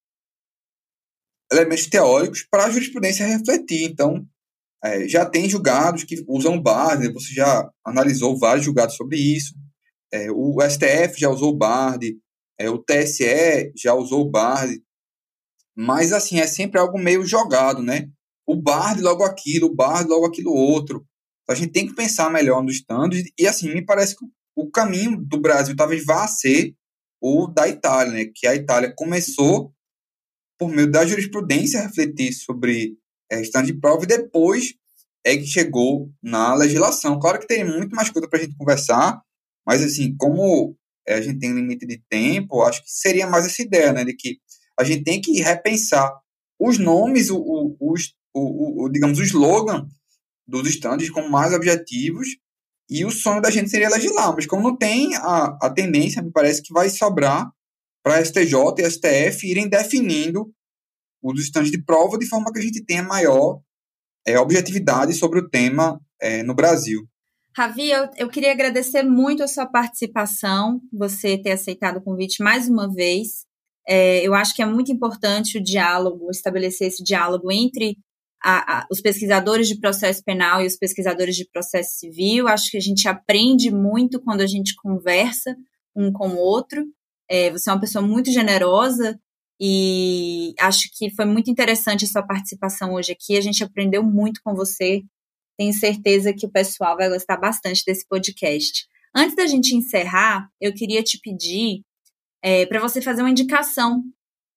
elementos 1.52 1.86
teóricos 1.86 2.46
para 2.50 2.64
a 2.64 2.70
jurisprudência 2.70 3.26
refletir. 3.26 3.84
Então, 3.84 4.26
é, 4.82 5.08
já 5.08 5.26
tem 5.26 5.48
julgados 5.48 6.04
que 6.04 6.24
usam 6.28 6.60
base, 6.60 7.12
você 7.12 7.32
já 7.34 7.68
analisou 7.84 8.38
vários 8.38 8.64
julgados 8.64 8.96
sobre 8.96 9.16
isso. 9.16 9.54
É, 10.12 10.30
o 10.30 10.56
STF 10.62 11.18
já 11.18 11.28
usou 11.28 11.56
BARD, 11.56 12.16
é, 12.58 12.70
o 12.70 12.78
TSE 12.78 13.72
já 13.76 13.94
usou 13.94 14.30
BARD, 14.30 14.80
mas 15.76 16.12
assim, 16.12 16.40
é 16.40 16.46
sempre 16.46 16.80
algo 16.80 16.98
meio 16.98 17.24
jogado, 17.24 17.82
né? 17.82 18.08
O 18.46 18.56
BARD 18.56 19.00
logo 19.00 19.22
aquilo, 19.22 19.66
o 19.66 19.74
BARD 19.74 20.08
logo 20.08 20.26
aquilo 20.26 20.52
outro. 20.52 21.04
A 21.48 21.54
gente 21.54 21.72
tem 21.72 21.86
que 21.86 21.94
pensar 21.94 22.30
melhor 22.30 22.62
nos 22.62 22.76
standards, 22.76 23.30
e 23.38 23.46
assim, 23.46 23.72
me 23.72 23.84
parece 23.84 24.16
que 24.16 24.24
o 24.56 24.70
caminho 24.70 25.16
do 25.16 25.40
Brasil 25.40 25.76
talvez 25.76 26.04
vá 26.04 26.26
ser 26.26 26.74
o 27.20 27.46
da 27.46 27.68
Itália, 27.68 28.12
né? 28.12 28.30
Que 28.34 28.46
a 28.46 28.54
Itália 28.54 28.92
começou 28.96 29.72
por 30.58 30.68
meio 30.68 30.90
da 30.90 31.06
jurisprudência 31.06 31.80
a 31.80 31.84
refletir 31.84 32.32
sobre 32.32 32.96
é, 33.30 33.40
de 33.40 33.74
prova 33.74 34.04
e 34.04 34.06
depois 34.06 34.74
é 35.24 35.36
que 35.36 35.46
chegou 35.46 36.10
na 36.22 36.54
legislação. 36.54 37.18
Claro 37.18 37.38
que 37.38 37.46
tem 37.46 37.64
muito 37.64 37.94
mais 37.94 38.10
coisa 38.10 38.28
para 38.28 38.38
a 38.38 38.42
gente 38.42 38.56
conversar, 38.56 39.20
mas 39.66 39.82
assim, 39.82 40.16
como 40.16 40.76
é, 41.06 41.14
a 41.14 41.20
gente 41.20 41.38
tem 41.38 41.52
limite 41.52 41.86
de 41.86 42.02
tempo, 42.08 42.62
acho 42.62 42.82
que 42.82 42.90
seria 42.90 43.26
mais 43.26 43.46
essa 43.46 43.62
ideia, 43.62 43.92
né, 43.92 44.04
de 44.04 44.14
que 44.14 44.38
a 44.78 44.84
gente 44.84 45.02
tem 45.04 45.20
que 45.20 45.40
repensar 45.40 46.12
os 46.58 46.78
nomes, 46.78 47.30
o, 47.30 47.38
o, 47.38 47.76
os, 47.92 48.14
o, 48.34 48.84
o, 48.84 48.88
digamos, 48.88 49.18
o 49.18 49.22
slogan 49.22 49.86
dos 50.46 50.68
estandes 50.68 51.10
com 51.10 51.28
mais 51.28 51.52
objetivos 51.52 52.28
e 52.90 53.04
o 53.04 53.10
sonho 53.10 53.42
da 53.42 53.50
gente 53.50 53.68
seria 53.68 53.90
legislar, 53.90 54.34
mas 54.34 54.46
como 54.46 54.62
não 54.62 54.76
tem 54.76 55.14
a, 55.16 55.58
a 55.62 55.70
tendência, 55.70 56.22
me 56.22 56.32
parece 56.32 56.62
que 56.62 56.72
vai 56.72 56.88
sobrar 56.88 57.50
para 58.02 58.24
STJ 58.24 58.54
e 58.78 58.90
STF 58.90 59.46
irem 59.46 59.68
definindo 59.68 60.50
os 61.22 61.40
estandes 61.40 61.70
de 61.70 61.82
prova 61.82 62.18
de 62.18 62.26
forma 62.26 62.52
que 62.52 62.58
a 62.58 62.62
gente 62.62 62.84
tenha 62.84 63.02
maior 63.02 63.60
é, 64.26 64.38
objetividade 64.38 65.14
sobre 65.14 65.40
o 65.40 65.48
tema 65.48 66.00
é, 66.20 66.42
no 66.42 66.54
Brasil. 66.54 67.08
Ravi, 67.56 67.90
eu, 67.90 68.08
eu 68.16 68.28
queria 68.28 68.52
agradecer 68.52 69.02
muito 69.02 69.42
a 69.42 69.48
sua 69.48 69.66
participação, 69.66 70.80
você 70.92 71.36
ter 71.36 71.52
aceitado 71.52 71.96
o 71.96 72.02
convite 72.02 72.42
mais 72.42 72.68
uma 72.68 72.92
vez. 72.92 73.46
É, 73.88 74.24
eu 74.24 74.34
acho 74.34 74.54
que 74.54 74.62
é 74.62 74.66
muito 74.66 74.92
importante 74.92 75.58
o 75.58 75.62
diálogo, 75.62 76.30
estabelecer 76.30 76.88
esse 76.88 77.02
diálogo 77.02 77.50
entre 77.50 77.96
a, 78.44 78.80
a, 78.80 78.86
os 78.90 79.00
pesquisadores 79.00 79.66
de 79.66 79.80
processo 79.80 80.22
penal 80.22 80.62
e 80.62 80.66
os 80.66 80.76
pesquisadores 80.76 81.34
de 81.34 81.48
processo 81.50 81.98
civil. 81.98 82.46
Acho 82.46 82.70
que 82.70 82.76
a 82.76 82.80
gente 82.80 83.08
aprende 83.08 83.72
muito 83.72 84.20
quando 84.20 84.42
a 84.42 84.46
gente 84.46 84.76
conversa 84.76 85.56
um 85.96 86.12
com 86.12 86.28
o 86.28 86.36
outro. 86.36 86.84
É, 87.28 87.50
você 87.50 87.68
é 87.68 87.72
uma 87.72 87.80
pessoa 87.80 88.06
muito 88.06 88.30
generosa 88.30 89.18
e 89.60 90.54
acho 90.60 90.88
que 90.96 91.10
foi 91.14 91.24
muito 91.24 91.50
interessante 91.50 92.04
a 92.04 92.08
sua 92.08 92.22
participação 92.22 92.94
hoje 92.94 93.12
aqui. 93.12 93.36
A 93.36 93.40
gente 93.40 93.64
aprendeu 93.64 94.02
muito 94.02 94.40
com 94.42 94.54
você 94.54 95.02
tenho 95.58 95.72
certeza 95.72 96.32
que 96.32 96.46
o 96.46 96.50
pessoal 96.50 96.96
vai 96.96 97.10
gostar 97.10 97.36
bastante 97.36 97.82
desse 97.84 98.06
podcast. 98.06 98.86
Antes 99.14 99.34
da 99.34 99.44
gente 99.44 99.74
encerrar, 99.74 100.48
eu 100.60 100.72
queria 100.72 101.02
te 101.02 101.18
pedir 101.20 101.82
é, 102.40 102.64
para 102.64 102.80
você 102.80 103.02
fazer 103.02 103.22
uma 103.22 103.30
indicação 103.30 104.04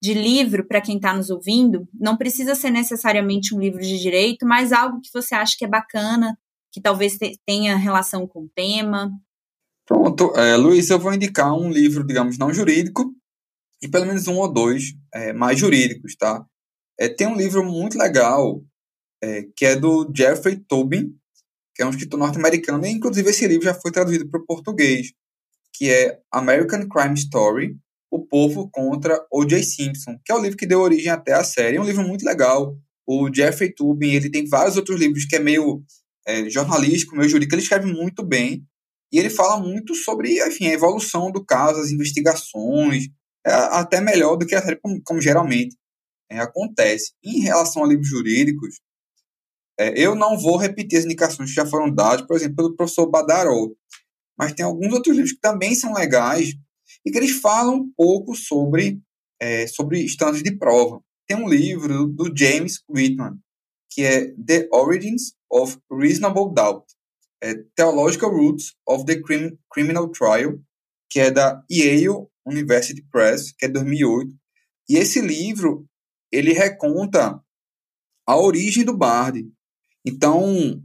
de 0.02 0.14
livro 0.14 0.68
para 0.68 0.80
quem 0.80 0.98
está 0.98 1.12
nos 1.12 1.32
ouvindo. 1.32 1.88
Não 1.92 2.16
precisa 2.16 2.54
ser 2.54 2.70
necessariamente 2.70 3.56
um 3.56 3.60
livro 3.60 3.82
de 3.82 4.00
direito, 4.00 4.46
mas 4.46 4.72
algo 4.72 5.02
que 5.02 5.10
você 5.12 5.34
acha 5.34 5.56
que 5.58 5.66
é 5.66 5.68
bacana, 5.68 6.38
que 6.72 6.80
talvez 6.80 7.18
tenha 7.48 7.76
relação 7.76 8.28
com 8.28 8.44
o 8.44 8.50
tema. 8.56 9.12
Pronto, 9.88 10.32
é, 10.36 10.56
Luiz, 10.56 10.92
eu 10.92 11.00
vou 11.00 11.14
indicar 11.14 11.52
um 11.52 11.70
livro, 11.70 12.06
digamos, 12.06 12.38
não 12.38 12.54
jurídico, 12.54 13.12
e 13.82 13.88
pelo 13.88 14.06
menos 14.06 14.28
um 14.28 14.38
ou 14.38 14.52
dois 14.52 14.94
é, 15.14 15.34
mais 15.34 15.60
jurídicos, 15.60 16.16
tá? 16.16 16.46
É, 17.00 17.10
tem 17.10 17.28
um 17.28 17.36
livro 17.36 17.64
muito 17.64 17.98
legal 17.98 18.62
é, 19.24 19.44
que 19.56 19.66
é 19.66 19.76
do 19.76 20.12
Jeffrey 20.16 20.58
Tobin, 20.58 21.14
que 21.76 21.82
é 21.82 21.86
um 21.86 21.90
escritor 21.90 22.20
norte-americano, 22.20 22.86
e 22.86 22.92
inclusive 22.92 23.30
esse 23.30 23.48
livro 23.48 23.66
já 23.66 23.74
foi 23.74 23.92
traduzido 23.92 24.30
para 24.30 24.40
o 24.40 24.46
português, 24.46 25.12
que 25.74 25.90
é 25.90 26.20
American 26.32 26.88
Crime 26.88 27.16
Story, 27.16 27.78
O 28.12 28.26
Povo 28.26 28.70
contra 28.72 29.26
O.J. 29.32 29.64
Simpson, 29.64 30.20
que 30.24 30.32
é 30.32 30.36
o 30.36 30.42
livro 30.42 30.58
que 30.58 30.68
deu 30.68 30.80
origem 30.80 31.12
até 31.12 31.34
à 31.34 31.44
série. 31.44 31.78
É 31.78 31.82
um 31.82 31.86
livro 31.86 32.06
muito 32.06 32.26
legal. 32.26 32.76
O 33.08 33.34
Jeffrey 33.34 33.74
Tobin, 33.74 34.12
ele 34.12 34.30
tem 34.30 34.48
vários 34.48 34.76
outros 34.76 35.00
livros 35.00 35.26
que 35.26 35.36
é 35.36 35.40
meio 35.40 35.84
é, 36.28 36.50
jornalístico, 36.50 37.16
meio 37.16 37.30
jurídico, 37.30 37.56
ele 37.56 37.64
escreve 37.64 37.92
muito 37.92 38.24
bem, 38.24 38.64
e 39.12 39.20
ele 39.20 39.30
fala 39.30 39.60
muito 39.60 39.94
sobre, 39.94 40.46
enfim, 40.46 40.68
a 40.68 40.74
evolução 40.74 41.32
do 41.32 41.44
caso, 41.44 41.82
as 41.82 41.92
investigações, 41.92 43.08
até 43.50 44.00
melhor 44.02 44.36
do 44.36 44.46
que 44.46 44.56
a 44.56 44.62
série, 44.62 44.78
como, 44.78 45.02
como 45.04 45.22
geralmente 45.22 45.76
é, 46.30 46.40
acontece. 46.40 47.14
Em 47.24 47.40
relação 47.42 47.84
a 47.84 47.88
livros 47.88 48.08
jurídicos, 48.08 48.80
é, 49.80 49.94
eu 50.00 50.16
não 50.16 50.38
vou 50.38 50.58
repetir 50.58 51.00
as 51.00 51.06
indicações 51.06 51.50
que 51.50 51.56
já 51.56 51.66
foram 51.66 51.94
dadas, 51.94 52.26
por 52.26 52.36
exemplo, 52.36 52.56
pelo 52.56 52.76
professor 52.76 53.10
Badaró, 53.10 53.72
mas 54.38 54.54
tem 54.54 54.66
alguns 54.66 54.94
outros 54.94 55.16
livros 55.16 55.34
que 55.34 55.42
também 55.42 55.76
são 55.76 55.94
legais 55.94 56.54
e 57.06 57.12
que 57.12 57.18
eles 57.18 57.40
falam 57.40 57.76
um 57.76 57.92
pouco 57.96 58.36
sobre, 58.36 59.02
é, 59.40 59.68
sobre 59.68 60.00
estantes 60.04 60.44
de 60.44 60.56
prova. 60.56 61.02
Tem 61.28 61.38
um 61.38 61.50
livro 61.50 62.08
do 62.08 62.32
James 62.36 62.82
Whitman, 62.90 63.40
que 63.90 64.04
é 64.04 64.28
The 64.34 64.68
Origins 64.72 65.34
of 65.50 65.78
Reasonable 65.92 66.54
Doubt, 66.54 66.86
é 67.44 67.56
Theological 67.76 68.30
Roots 68.30 68.76
of 68.88 69.06
the 69.06 69.20
Crim 69.20 69.58
Criminal 69.72 70.10
Trial, 70.10 70.60
que 71.10 71.20
é 71.20 71.32
da 71.32 71.64
Yale 71.70 72.28
University 72.46 73.06
Press, 73.12 73.52
que 73.52 73.66
é 73.66 73.70
2008. 73.70 74.32
E 74.90 74.98
esse 74.98 75.22
livro, 75.22 75.86
ele 76.32 76.54
reconta 76.54 77.42
a 78.28 78.38
origem 78.38 78.84
do 78.84 78.96
Bard, 78.96 79.46
então, 80.06 80.82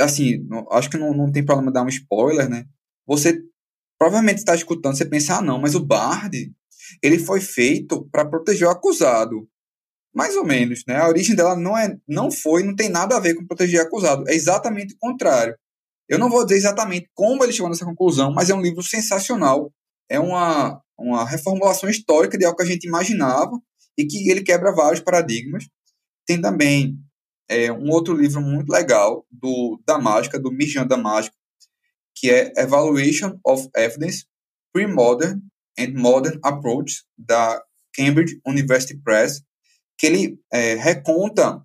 assim, 0.00 0.46
acho 0.70 0.90
que 0.90 0.98
não, 0.98 1.14
não 1.14 1.32
tem 1.32 1.44
problema 1.44 1.72
dar 1.72 1.82
um 1.82 1.88
spoiler, 1.88 2.48
né? 2.48 2.66
Você 3.06 3.40
provavelmente 3.98 4.38
está 4.38 4.54
escutando, 4.54 4.96
você 4.96 5.04
pensa, 5.04 5.36
ah, 5.38 5.42
não, 5.42 5.58
mas 5.58 5.74
o 5.74 5.84
Bard, 5.84 6.52
ele 7.02 7.18
foi 7.18 7.40
feito 7.40 8.06
para 8.10 8.28
proteger 8.28 8.68
o 8.68 8.70
acusado. 8.70 9.48
Mais 10.14 10.34
ou 10.36 10.44
menos, 10.44 10.82
né? 10.86 10.96
A 10.96 11.08
origem 11.08 11.34
dela 11.34 11.56
não 11.56 11.76
é, 11.76 11.96
não 12.08 12.30
foi, 12.30 12.62
não 12.62 12.74
tem 12.74 12.88
nada 12.88 13.16
a 13.16 13.20
ver 13.20 13.34
com 13.34 13.46
proteger 13.46 13.80
o 13.80 13.84
acusado. 13.84 14.28
É 14.28 14.34
exatamente 14.34 14.94
o 14.94 14.98
contrário. 14.98 15.56
Eu 16.08 16.18
não 16.18 16.30
vou 16.30 16.44
dizer 16.44 16.56
exatamente 16.56 17.10
como 17.14 17.42
ele 17.42 17.52
chegou 17.52 17.68
nessa 17.68 17.84
conclusão, 17.84 18.32
mas 18.32 18.48
é 18.48 18.54
um 18.54 18.62
livro 18.62 18.82
sensacional. 18.82 19.72
É 20.08 20.18
uma, 20.18 20.80
uma 20.98 21.24
reformulação 21.24 21.88
histórica 21.88 22.38
de 22.38 22.44
algo 22.44 22.56
que 22.56 22.62
a 22.62 22.66
gente 22.66 22.86
imaginava 22.86 23.60
e 23.98 24.06
que 24.06 24.30
ele 24.30 24.42
quebra 24.42 24.74
vários 24.74 25.00
paradigmas. 25.00 25.66
Tem 26.26 26.40
também 26.40 26.98
é, 27.48 27.72
um 27.72 27.90
outro 27.90 28.14
livro 28.14 28.40
muito 28.40 28.70
legal 28.70 29.26
do 29.30 29.80
da 29.86 29.98
mágica, 29.98 30.38
do 30.38 30.52
Mijan 30.52 30.86
da 30.86 30.96
mágica, 30.96 31.34
que 32.14 32.30
é 32.30 32.52
Evaluation 32.56 33.38
of 33.44 33.68
Evidence, 33.76 34.26
Pre-Modern 34.72 35.40
and 35.78 35.92
Modern 35.94 36.38
Approach, 36.42 37.04
da 37.16 37.62
Cambridge 37.94 38.40
University 38.46 39.00
Press, 39.02 39.42
que 39.98 40.06
ele 40.06 40.38
é, 40.52 40.74
reconta 40.74 41.62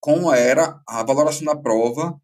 como 0.00 0.32
era 0.32 0.80
a 0.86 1.02
valoração 1.02 1.44
da 1.44 1.56
prova 1.56 2.20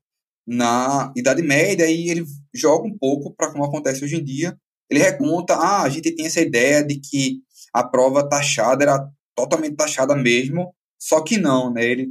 na 0.47 1.12
Idade 1.16 1.43
Média 1.43 1.87
e 1.87 2.11
ele 2.11 2.25
joga 2.55 2.87
um 2.87 2.97
pouco 2.97 3.35
para 3.35 3.51
como 3.51 3.64
acontece 3.64 4.05
hoje 4.05 4.16
em 4.16 4.25
dia. 4.25 4.57
Ele 4.91 5.01
reconta, 5.01 5.55
ah, 5.55 5.82
a 5.82 5.89
gente 5.89 6.14
tem 6.14 6.26
essa 6.26 6.41
ideia 6.41 6.85
de 6.85 7.01
que 7.01 7.41
a 7.72 7.82
prova 7.82 8.28
taxada 8.28 8.85
era 8.85 9.09
totalmente 9.35 9.76
taxada 9.76 10.14
mesmo, 10.14 10.74
só 10.99 11.20
que 11.22 11.39
não, 11.39 11.72
né? 11.72 11.85
Ele 11.85 12.09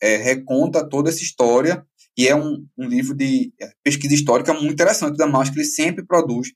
é, 0.00 0.16
reconta 0.16 0.86
toda 0.86 1.08
essa 1.08 1.22
história 1.22 1.84
e 2.16 2.26
é 2.26 2.34
um, 2.34 2.66
um 2.76 2.86
livro 2.86 3.14
de 3.14 3.52
é, 3.60 3.70
pesquisa 3.82 4.14
histórica 4.14 4.52
muito 4.52 4.72
interessante 4.72 5.16
da 5.16 5.26
que 5.44 5.58
ele 5.58 5.64
sempre 5.64 6.04
produz 6.04 6.52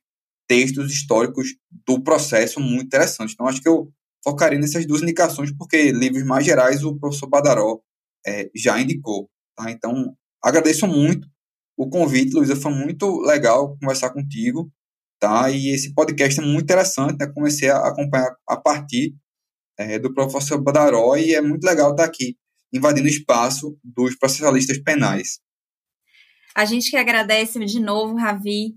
textos 0.49 0.93
históricos 0.93 1.55
do 1.87 2.03
processo 2.03 2.61
muito 2.61 2.87
interessantes. 2.87 3.35
Então, 3.35 3.47
acho 3.47 3.61
que 3.61 3.69
eu 3.69 3.91
focaria 4.23 4.59
nessas 4.59 4.87
duas 4.87 5.03
indicações, 5.03 5.53
porque 5.57 5.93
livros 5.93 6.25
mais 6.25 6.45
gerais 6.45 6.85
o 6.85 6.99
professor 6.99 7.29
Badaró 7.29 7.81
é, 8.27 8.51
já 8.55 8.81
indicou. 8.81 9.31
Tá? 9.57 9.71
Então, 9.71 10.15
agradeço 10.43 10.87
muito 10.87 11.29
o 11.77 11.89
convite, 11.89 12.35
Luísa, 12.35 12.57
foi 12.57 12.73
muito 12.73 13.21
legal 13.21 13.75
conversar 13.81 14.11
contigo, 14.11 14.71
tá? 15.21 15.51
E 15.51 15.69
esse 15.69 15.95
podcast 15.95 16.41
é 16.41 16.43
muito 16.43 16.65
interessante, 16.65 17.17
né? 17.21 17.31
Comecei 17.33 17.69
a 17.69 17.87
acompanhar 17.87 18.35
a 18.49 18.57
partir 18.57 19.15
é, 19.79 19.99
do 19.99 20.13
professor 20.13 20.61
Badaró 20.61 21.17
e 21.17 21.35
é 21.35 21.41
muito 21.41 21.65
legal 21.65 21.91
estar 21.91 22.05
aqui 22.05 22.37
invadindo 22.73 23.07
o 23.07 23.11
espaço 23.11 23.79
dos 23.85 24.17
processalistas 24.17 24.79
penais. 24.79 25.39
A 26.55 26.65
gente 26.65 26.91
que 26.91 26.97
agradece 26.97 27.59
de 27.65 27.81
novo, 27.81 28.17
Ravi. 28.17 28.75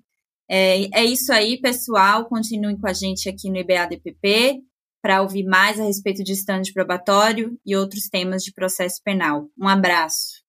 É, 0.50 1.00
é 1.00 1.06
isso 1.06 1.32
aí, 1.32 1.60
pessoal. 1.60 2.26
Continuem 2.26 2.78
com 2.78 2.88
a 2.88 2.94
gente 2.94 3.30
aqui 3.30 3.50
no 3.50 3.58
IBADPP. 3.58 4.62
para 5.02 5.22
ouvir 5.22 5.44
mais 5.44 5.78
a 5.82 5.84
respeito 5.84 6.24
de 6.24 6.32
estande 6.32 6.72
probatório 6.72 7.60
e 7.66 7.76
outros 7.76 8.08
temas 8.08 8.42
de 8.42 8.54
processo 8.54 9.02
penal. 9.04 9.50
Um 9.60 9.68
abraço. 9.68 10.42